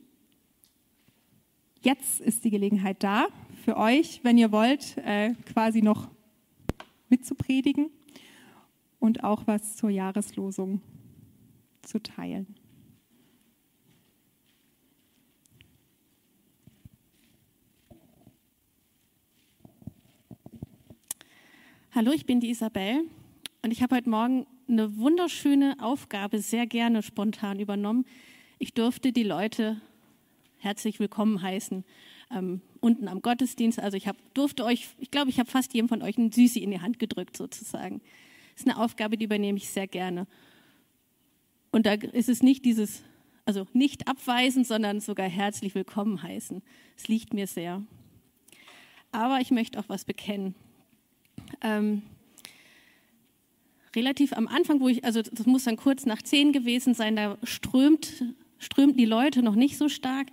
Jetzt 1.82 2.22
ist 2.22 2.42
die 2.42 2.48
Gelegenheit 2.48 3.02
da 3.02 3.26
für 3.66 3.76
euch, 3.76 4.20
wenn 4.22 4.38
ihr 4.38 4.50
wollt, 4.50 4.96
äh, 4.96 5.34
quasi 5.44 5.82
noch 5.82 6.08
mitzupredigen 7.10 7.90
und 8.98 9.24
auch 9.24 9.46
was 9.46 9.76
zur 9.76 9.90
Jahreslosung 9.90 10.80
zu 11.82 12.02
teilen. 12.02 12.54
Hallo, 21.90 22.12
ich 22.12 22.24
bin 22.24 22.40
die 22.40 22.48
Isabel 22.48 23.02
und 23.62 23.70
ich 23.70 23.82
habe 23.82 23.96
heute 23.96 24.08
Morgen 24.08 24.46
eine 24.66 24.96
wunderschöne 24.96 25.76
Aufgabe 25.78 26.38
sehr 26.38 26.66
gerne 26.66 27.02
spontan 27.02 27.60
übernommen. 27.60 28.06
Ich 28.60 28.74
durfte 28.74 29.12
die 29.12 29.22
Leute 29.22 29.80
herzlich 30.56 30.98
willkommen 30.98 31.40
heißen 31.42 31.84
ähm, 32.32 32.60
unten 32.80 33.06
am 33.06 33.22
Gottesdienst. 33.22 33.78
Also 33.78 33.96
ich 33.96 34.08
hab, 34.08 34.16
durfte 34.34 34.64
euch, 34.64 34.88
ich 34.98 35.12
glaube, 35.12 35.30
ich 35.30 35.38
habe 35.38 35.48
fast 35.48 35.74
jedem 35.74 35.88
von 35.88 36.02
euch 36.02 36.18
ein 36.18 36.32
Süßi 36.32 36.60
in 36.60 36.72
die 36.72 36.80
Hand 36.80 36.98
gedrückt 36.98 37.36
sozusagen. 37.36 38.00
Das 38.54 38.62
ist 38.62 38.68
eine 38.68 38.82
Aufgabe, 38.82 39.16
die 39.16 39.26
übernehme 39.26 39.58
ich 39.58 39.70
sehr 39.70 39.86
gerne. 39.86 40.26
Und 41.70 41.86
da 41.86 41.92
ist 41.92 42.28
es 42.28 42.42
nicht 42.42 42.64
dieses, 42.64 43.04
also 43.44 43.64
nicht 43.74 44.08
abweisen, 44.08 44.64
sondern 44.64 44.98
sogar 44.98 45.28
herzlich 45.28 45.76
willkommen 45.76 46.20
heißen. 46.20 46.60
Es 46.96 47.06
liegt 47.06 47.34
mir 47.34 47.46
sehr. 47.46 47.84
Aber 49.12 49.38
ich 49.40 49.52
möchte 49.52 49.78
auch 49.78 49.88
was 49.88 50.04
bekennen. 50.04 50.56
Ähm, 51.60 52.02
relativ 53.94 54.32
am 54.32 54.48
Anfang, 54.48 54.80
wo 54.80 54.88
ich, 54.88 55.04
also 55.04 55.22
das 55.22 55.46
muss 55.46 55.62
dann 55.62 55.76
kurz 55.76 56.06
nach 56.06 56.22
zehn 56.22 56.52
gewesen 56.52 56.94
sein, 56.94 57.14
da 57.14 57.38
strömt, 57.44 58.24
strömten 58.58 58.98
die 58.98 59.04
Leute 59.04 59.42
noch 59.42 59.54
nicht 59.54 59.78
so 59.78 59.88
stark. 59.88 60.28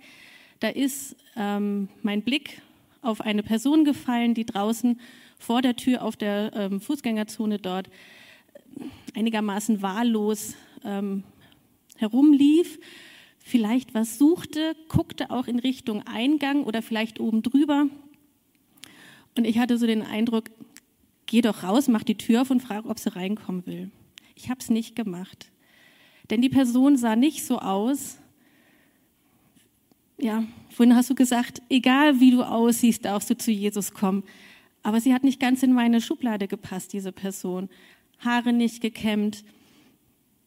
Da 0.60 0.68
ist 0.68 1.16
ähm, 1.36 1.88
mein 2.02 2.22
Blick 2.22 2.62
auf 3.02 3.20
eine 3.20 3.42
Person 3.42 3.84
gefallen, 3.84 4.34
die 4.34 4.46
draußen 4.46 5.00
vor 5.38 5.62
der 5.62 5.76
Tür 5.76 6.02
auf 6.02 6.16
der 6.16 6.52
ähm, 6.54 6.80
Fußgängerzone 6.80 7.58
dort 7.58 7.88
einigermaßen 9.14 9.82
wahllos 9.82 10.54
ähm, 10.84 11.24
herumlief, 11.96 12.78
vielleicht 13.38 13.94
was 13.94 14.18
suchte, 14.18 14.76
guckte 14.88 15.30
auch 15.30 15.46
in 15.46 15.58
Richtung 15.58 16.02
Eingang 16.06 16.64
oder 16.64 16.82
vielleicht 16.82 17.20
oben 17.20 17.42
drüber. 17.42 17.86
Und 19.36 19.46
ich 19.46 19.58
hatte 19.58 19.78
so 19.78 19.86
den 19.86 20.02
Eindruck, 20.02 20.50
geh 21.26 21.42
doch 21.42 21.62
raus, 21.62 21.88
mach 21.88 22.02
die 22.02 22.16
Tür 22.16 22.42
auf 22.42 22.50
und 22.50 22.60
frag, 22.60 22.86
ob 22.86 22.98
sie 22.98 23.14
reinkommen 23.14 23.66
will. 23.66 23.90
Ich 24.34 24.50
habe 24.50 24.60
es 24.60 24.70
nicht 24.70 24.96
gemacht. 24.96 25.50
Denn 26.30 26.42
die 26.42 26.48
Person 26.48 26.96
sah 26.96 27.16
nicht 27.16 27.44
so 27.44 27.58
aus, 27.58 28.18
ja, 30.18 30.44
vorhin 30.70 30.96
hast 30.96 31.10
du 31.10 31.14
gesagt, 31.14 31.62
egal 31.68 32.20
wie 32.20 32.30
du 32.30 32.42
aussiehst, 32.42 33.04
darfst 33.04 33.28
du 33.30 33.36
zu 33.36 33.50
Jesus 33.50 33.92
kommen. 33.92 34.24
Aber 34.82 35.00
sie 35.00 35.12
hat 35.12 35.24
nicht 35.24 35.40
ganz 35.40 35.62
in 35.62 35.72
meine 35.72 36.00
Schublade 36.00 36.48
gepasst, 36.48 36.92
diese 36.92 37.12
Person. 37.12 37.68
Haare 38.18 38.52
nicht 38.52 38.80
gekämmt, 38.80 39.44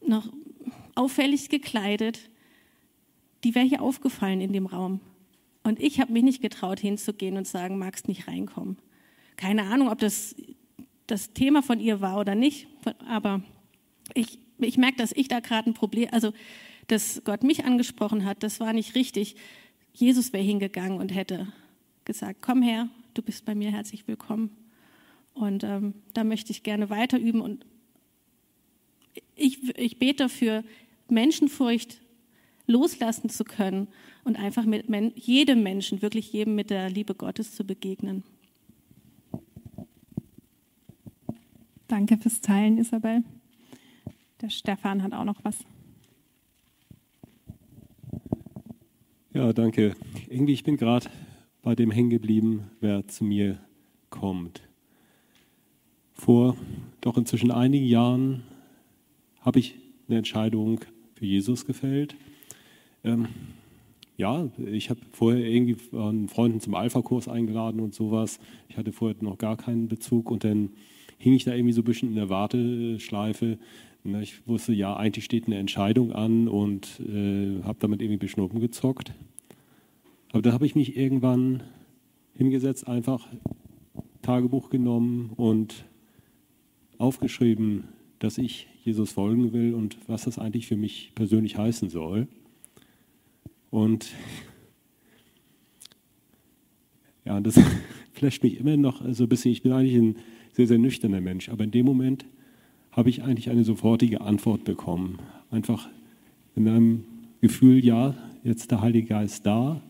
noch 0.05 0.31
auffällig 0.95 1.49
gekleidet. 1.49 2.29
Die 3.43 3.53
wäre 3.53 3.65
hier 3.65 3.81
aufgefallen 3.81 4.41
in 4.41 4.53
dem 4.53 4.65
Raum. 4.65 5.01
Und 5.63 5.79
ich 5.79 5.99
habe 5.99 6.13
mich 6.13 6.23
nicht 6.23 6.41
getraut, 6.41 6.79
hinzugehen 6.79 7.37
und 7.37 7.47
sagen, 7.47 7.77
magst 7.77 8.07
nicht 8.07 8.27
reinkommen. 8.27 8.77
Keine 9.35 9.63
Ahnung, 9.63 9.89
ob 9.89 9.99
das 9.99 10.35
das 11.09 11.33
Thema 11.33 11.61
von 11.61 11.79
ihr 11.79 12.01
war 12.01 12.19
oder 12.19 12.35
nicht, 12.35 12.67
aber 13.07 13.41
ich, 14.13 14.39
ich 14.59 14.77
merke, 14.77 14.97
dass 14.97 15.11
ich 15.11 15.27
da 15.27 15.39
gerade 15.39 15.69
ein 15.69 15.73
Problem, 15.73 16.09
also 16.11 16.33
dass 16.87 17.21
Gott 17.23 17.43
mich 17.43 17.65
angesprochen 17.65 18.25
hat, 18.25 18.43
das 18.43 18.59
war 18.59 18.73
nicht 18.73 18.95
richtig. 18.95 19.35
Jesus 19.93 20.33
wäre 20.33 20.43
hingegangen 20.43 20.99
und 20.99 21.13
hätte 21.13 21.51
gesagt, 22.05 22.41
komm 22.41 22.61
her, 22.61 22.89
du 23.13 23.21
bist 23.21 23.45
bei 23.45 23.55
mir 23.55 23.71
herzlich 23.71 24.07
willkommen. 24.07 24.55
Und 25.33 25.63
ähm, 25.63 25.93
da 26.13 26.23
möchte 26.23 26.51
ich 26.51 26.63
gerne 26.63 26.89
weiter 26.89 27.19
üben. 27.19 27.41
Und 27.41 27.65
ich, 29.35 29.77
ich 29.77 29.99
bete 29.99 30.23
dafür, 30.23 30.63
Menschenfurcht 31.07 32.01
loslassen 32.65 33.29
zu 33.29 33.43
können 33.43 33.87
und 34.23 34.37
einfach 34.37 34.65
mit 34.65 34.89
men 34.89 35.11
jedem 35.15 35.63
Menschen, 35.63 36.01
wirklich 36.01 36.31
jedem 36.33 36.55
mit 36.55 36.69
der 36.69 36.89
Liebe 36.89 37.15
Gottes 37.15 37.55
zu 37.55 37.63
begegnen. 37.63 38.23
Danke 41.87 42.17
fürs 42.17 42.41
Teilen, 42.41 42.77
Isabel. 42.77 43.23
Der 44.41 44.49
Stefan 44.49 45.03
hat 45.03 45.13
auch 45.13 45.25
noch 45.25 45.43
was. 45.43 45.65
Ja, 49.33 49.53
danke. 49.53 49.95
Irgendwie, 50.29 50.53
ich 50.53 50.63
bin 50.63 50.77
gerade 50.77 51.09
bei 51.61 51.75
dem 51.75 51.91
hängen 51.91 52.09
geblieben, 52.09 52.71
wer 52.79 53.07
zu 53.07 53.23
mir 53.23 53.59
kommt. 54.09 54.61
Vor 56.13 56.55
doch 57.01 57.17
inzwischen 57.17 57.51
einigen 57.51 57.85
Jahren 57.85 58.43
habe 59.41 59.59
ich 59.59 59.75
eine 60.07 60.17
Entscheidung 60.17 60.81
für 61.15 61.25
Jesus 61.25 61.65
gefällt. 61.65 62.15
Ähm, 63.03 63.27
ja, 64.17 64.49
ich 64.57 64.89
habe 64.89 64.99
vorher 65.11 65.45
irgendwie 65.45 65.77
einen 65.95 66.27
Freunden 66.27 66.59
zum 66.59 66.75
Alpha-Kurs 66.75 67.27
eingeladen 67.27 67.79
und 67.79 67.93
sowas. 67.93 68.39
Ich 68.67 68.77
hatte 68.77 68.91
vorher 68.91 69.15
noch 69.21 69.37
gar 69.37 69.55
keinen 69.55 69.87
Bezug 69.87 70.29
und 70.29 70.43
dann 70.43 70.71
hing 71.17 71.33
ich 71.33 71.45
da 71.45 71.53
irgendwie 71.53 71.73
so 71.73 71.81
ein 71.81 71.85
bisschen 71.85 72.09
in 72.09 72.15
der 72.15 72.29
Warteschleife. 72.29 73.57
Ne, 74.03 74.23
ich 74.23 74.47
wusste, 74.47 74.73
ja, 74.73 74.95
eigentlich 74.95 75.25
steht 75.25 75.47
eine 75.47 75.57
Entscheidung 75.57 76.13
an 76.13 76.47
und 76.47 77.01
äh, 77.01 77.61
habe 77.63 77.79
damit 77.79 78.01
irgendwie 78.01 78.17
beschnuppen 78.17 78.61
gezockt. 78.61 79.13
Aber 80.31 80.41
da 80.41 80.53
habe 80.53 80.65
ich 80.65 80.75
mich 80.75 80.95
irgendwann 80.95 81.63
hingesetzt, 82.33 82.87
einfach 82.87 83.27
Tagebuch 84.21 84.69
genommen 84.69 85.31
und 85.35 85.83
aufgeschrieben, 86.97 87.89
dass 88.19 88.37
ich 88.37 88.67
Jesus 88.83 89.11
folgen 89.11 89.51
will 89.51 89.73
und 89.73 89.97
was 90.07 90.23
das 90.23 90.39
eigentlich 90.39 90.67
für 90.67 90.77
mich 90.77 91.11
persönlich 91.15 91.57
heißen 91.57 91.89
soll. 91.89 92.27
Und 93.69 94.07
ja, 97.25 97.41
das 97.41 97.59
flasht 98.13 98.43
mich 98.43 98.59
immer 98.59 98.77
noch 98.77 99.03
so 99.13 99.23
ein 99.23 99.29
bisschen. 99.29 99.51
Ich 99.51 99.61
bin 99.61 99.73
eigentlich 99.73 99.95
ein 99.95 100.15
sehr, 100.53 100.67
sehr 100.67 100.77
nüchterner 100.77 101.21
Mensch, 101.21 101.49
aber 101.49 101.65
in 101.65 101.71
dem 101.71 101.85
Moment 101.85 102.25
habe 102.91 103.09
ich 103.09 103.23
eigentlich 103.23 103.49
eine 103.49 103.63
sofortige 103.63 104.21
Antwort 104.21 104.63
bekommen. 104.63 105.19
Einfach 105.51 105.87
in 106.55 106.67
einem 106.67 107.03
Gefühl, 107.41 107.83
ja, 107.83 108.15
jetzt 108.43 108.71
der 108.71 108.81
Heilige 108.81 109.07
Geist 109.07 109.45
da. 109.45 109.81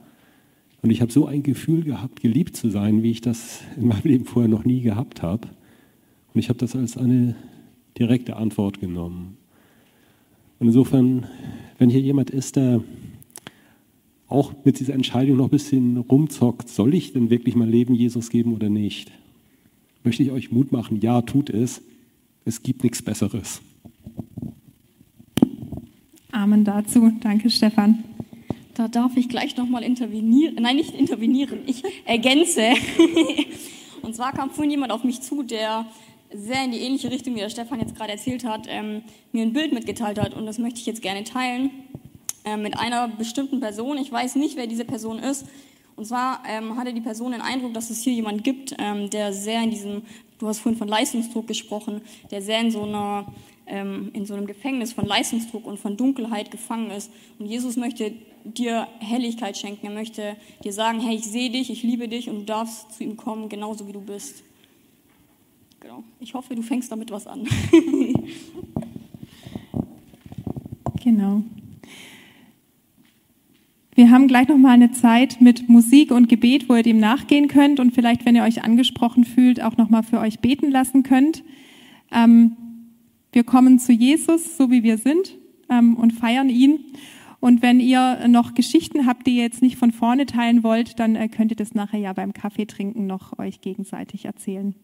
Und 0.81 0.91
ich 0.91 1.01
habe 1.01 1.11
so 1.11 1.25
ein 1.25 1.43
Gefühl 1.43 1.83
gehabt, 1.83 2.21
geliebt 2.21 2.55
zu 2.55 2.69
sein, 2.69 3.03
wie 3.03 3.11
ich 3.11 3.21
das 3.21 3.61
in 3.77 3.87
meinem 3.87 4.03
Leben 4.03 4.25
vorher 4.25 4.49
noch 4.49 4.65
nie 4.65 4.81
gehabt 4.81 5.21
habe. 5.21 5.47
Und 6.33 6.39
ich 6.39 6.49
habe 6.49 6.59
das 6.59 6.75
als 6.75 6.97
eine 6.97 7.35
direkte 7.97 8.35
Antwort 8.35 8.79
genommen. 8.79 9.37
Und 10.59 10.67
insofern, 10.67 11.25
wenn 11.77 11.89
hier 11.89 12.01
jemand 12.01 12.29
ist, 12.29 12.55
der 12.55 12.83
auch 14.27 14.53
mit 14.63 14.79
dieser 14.79 14.93
Entscheidung 14.93 15.37
noch 15.37 15.45
ein 15.45 15.51
bisschen 15.51 15.97
rumzockt, 15.97 16.69
soll 16.69 16.93
ich 16.93 17.13
denn 17.13 17.29
wirklich 17.29 17.55
mein 17.55 17.69
Leben 17.69 17.95
Jesus 17.95 18.29
geben 18.29 18.53
oder 18.53 18.69
nicht, 18.69 19.11
möchte 20.03 20.23
ich 20.23 20.31
euch 20.31 20.51
Mut 20.51 20.71
machen, 20.71 20.99
ja, 21.01 21.21
tut 21.21 21.49
es. 21.49 21.81
Es 22.45 22.61
gibt 22.61 22.83
nichts 22.83 23.01
Besseres. 23.01 23.61
Amen 26.31 26.63
dazu. 26.63 27.11
Danke, 27.21 27.49
Stefan. 27.49 28.03
Da 28.75 28.87
darf 28.87 29.17
ich 29.17 29.27
gleich 29.27 29.57
nochmal 29.57 29.83
intervenieren. 29.83 30.55
Nein, 30.61 30.77
nicht 30.77 30.95
intervenieren, 30.95 31.59
ich 31.65 31.83
ergänze. 32.05 32.69
Und 34.01 34.15
zwar 34.15 34.31
kam 34.31 34.51
vorhin 34.51 34.71
jemand 34.71 34.91
auf 34.91 35.03
mich 35.03 35.21
zu, 35.21 35.43
der 35.43 35.85
sehr 36.33 36.63
in 36.63 36.71
die 36.71 36.79
ähnliche 36.79 37.11
Richtung, 37.11 37.35
wie 37.35 37.39
der 37.39 37.49
Stefan 37.49 37.79
jetzt 37.79 37.95
gerade 37.95 38.11
erzählt 38.11 38.45
hat, 38.45 38.67
ähm, 38.69 39.01
mir 39.31 39.43
ein 39.43 39.53
Bild 39.53 39.73
mitgeteilt 39.73 40.19
hat. 40.19 40.33
Und 40.33 40.45
das 40.45 40.59
möchte 40.59 40.79
ich 40.79 40.85
jetzt 40.85 41.01
gerne 41.01 41.23
teilen 41.23 41.71
äh, 42.45 42.55
mit 42.55 42.77
einer 42.77 43.07
bestimmten 43.07 43.59
Person. 43.59 43.97
Ich 43.97 44.11
weiß 44.11 44.35
nicht, 44.35 44.55
wer 44.55 44.67
diese 44.67 44.85
Person 44.85 45.19
ist. 45.19 45.45
Und 45.99 46.05
zwar 46.05 46.41
ähm, 46.47 46.77
hatte 46.77 46.93
die 46.93 47.01
Person 47.01 47.33
den 47.33 47.41
Eindruck, 47.41 47.73
dass 47.73 47.89
es 47.89 48.01
hier 48.01 48.13
jemand 48.13 48.45
gibt, 48.45 48.73
ähm, 48.79 49.09
der 49.09 49.33
sehr 49.33 49.61
in 49.61 49.69
diesem, 49.69 50.03
du 50.37 50.47
hast 50.47 50.59
vorhin 50.59 50.79
von 50.79 50.87
Leistungsdruck 50.87 51.45
gesprochen, 51.45 51.99
der 52.31 52.41
sehr 52.41 52.61
in 52.61 52.71
so 52.71 52.83
einer 52.83 53.25
ähm, 53.67 54.09
in 54.13 54.25
so 54.25 54.33
einem 54.33 54.47
Gefängnis 54.47 54.93
von 54.93 55.05
Leistungsdruck 55.05 55.65
und 55.65 55.77
von 55.77 55.97
Dunkelheit 55.97 56.51
gefangen 56.51 56.89
ist. 56.91 57.11
Und 57.37 57.47
Jesus 57.47 57.75
möchte 57.75 58.13
dir 58.45 58.87
Helligkeit 58.99 59.57
schenken. 59.57 59.87
Er 59.87 59.91
möchte 59.91 60.37
dir 60.63 60.71
sagen, 60.71 61.01
hey, 61.01 61.17
ich 61.17 61.25
sehe 61.25 61.49
dich, 61.49 61.69
ich 61.69 61.83
liebe 61.83 62.07
dich 62.07 62.29
und 62.29 62.39
du 62.39 62.45
darfst 62.45 62.93
zu 62.93 63.03
ihm 63.03 63.17
kommen, 63.17 63.49
genauso 63.49 63.85
wie 63.85 63.91
du 63.91 63.99
bist. 63.99 64.41
Genau. 65.81 66.05
Ich 66.21 66.33
hoffe, 66.33 66.55
du 66.55 66.61
fängst 66.61 66.93
damit 66.93 67.11
was 67.11 67.27
an. 67.27 67.43
genau. 71.03 71.43
Wir 73.99 74.11
haben 74.11 74.29
gleich 74.29 74.47
noch 74.47 74.57
mal 74.57 74.71
eine 74.71 74.93
Zeit 74.93 75.41
mit 75.41 75.67
Musik 75.67 76.11
und 76.11 76.29
Gebet, 76.29 76.69
wo 76.69 76.75
ihr 76.75 76.83
dem 76.83 77.01
nachgehen 77.01 77.49
könnt 77.49 77.81
und 77.81 77.93
vielleicht, 77.93 78.25
wenn 78.25 78.33
ihr 78.33 78.43
euch 78.43 78.63
angesprochen 78.63 79.25
fühlt, 79.25 79.61
auch 79.61 79.75
noch 79.75 79.89
mal 79.89 80.03
für 80.03 80.21
euch 80.21 80.39
beten 80.39 80.71
lassen 80.71 81.03
könnt. 81.03 81.43
Ähm, 82.09 82.55
wir 83.33 83.43
kommen 83.43 83.77
zu 83.77 83.91
Jesus, 83.91 84.55
so 84.55 84.71
wie 84.71 84.83
wir 84.83 84.97
sind, 84.97 85.37
ähm, 85.69 85.97
und 85.97 86.13
feiern 86.13 86.47
ihn. 86.47 86.79
Und 87.41 87.61
wenn 87.61 87.81
ihr 87.81 88.25
noch 88.29 88.53
Geschichten 88.53 89.05
habt, 89.05 89.27
die 89.27 89.35
ihr 89.35 89.43
jetzt 89.43 89.61
nicht 89.61 89.75
von 89.75 89.91
vorne 89.91 90.25
teilen 90.25 90.63
wollt, 90.63 90.97
dann 90.97 91.17
äh, 91.17 91.27
könnt 91.27 91.51
ihr 91.51 91.57
das 91.57 91.75
nachher 91.75 91.99
ja 91.99 92.13
beim 92.13 92.31
Kaffee 92.31 92.67
trinken 92.67 93.05
noch 93.05 93.37
euch 93.37 93.59
gegenseitig 93.59 94.23
erzählen. 94.23 94.75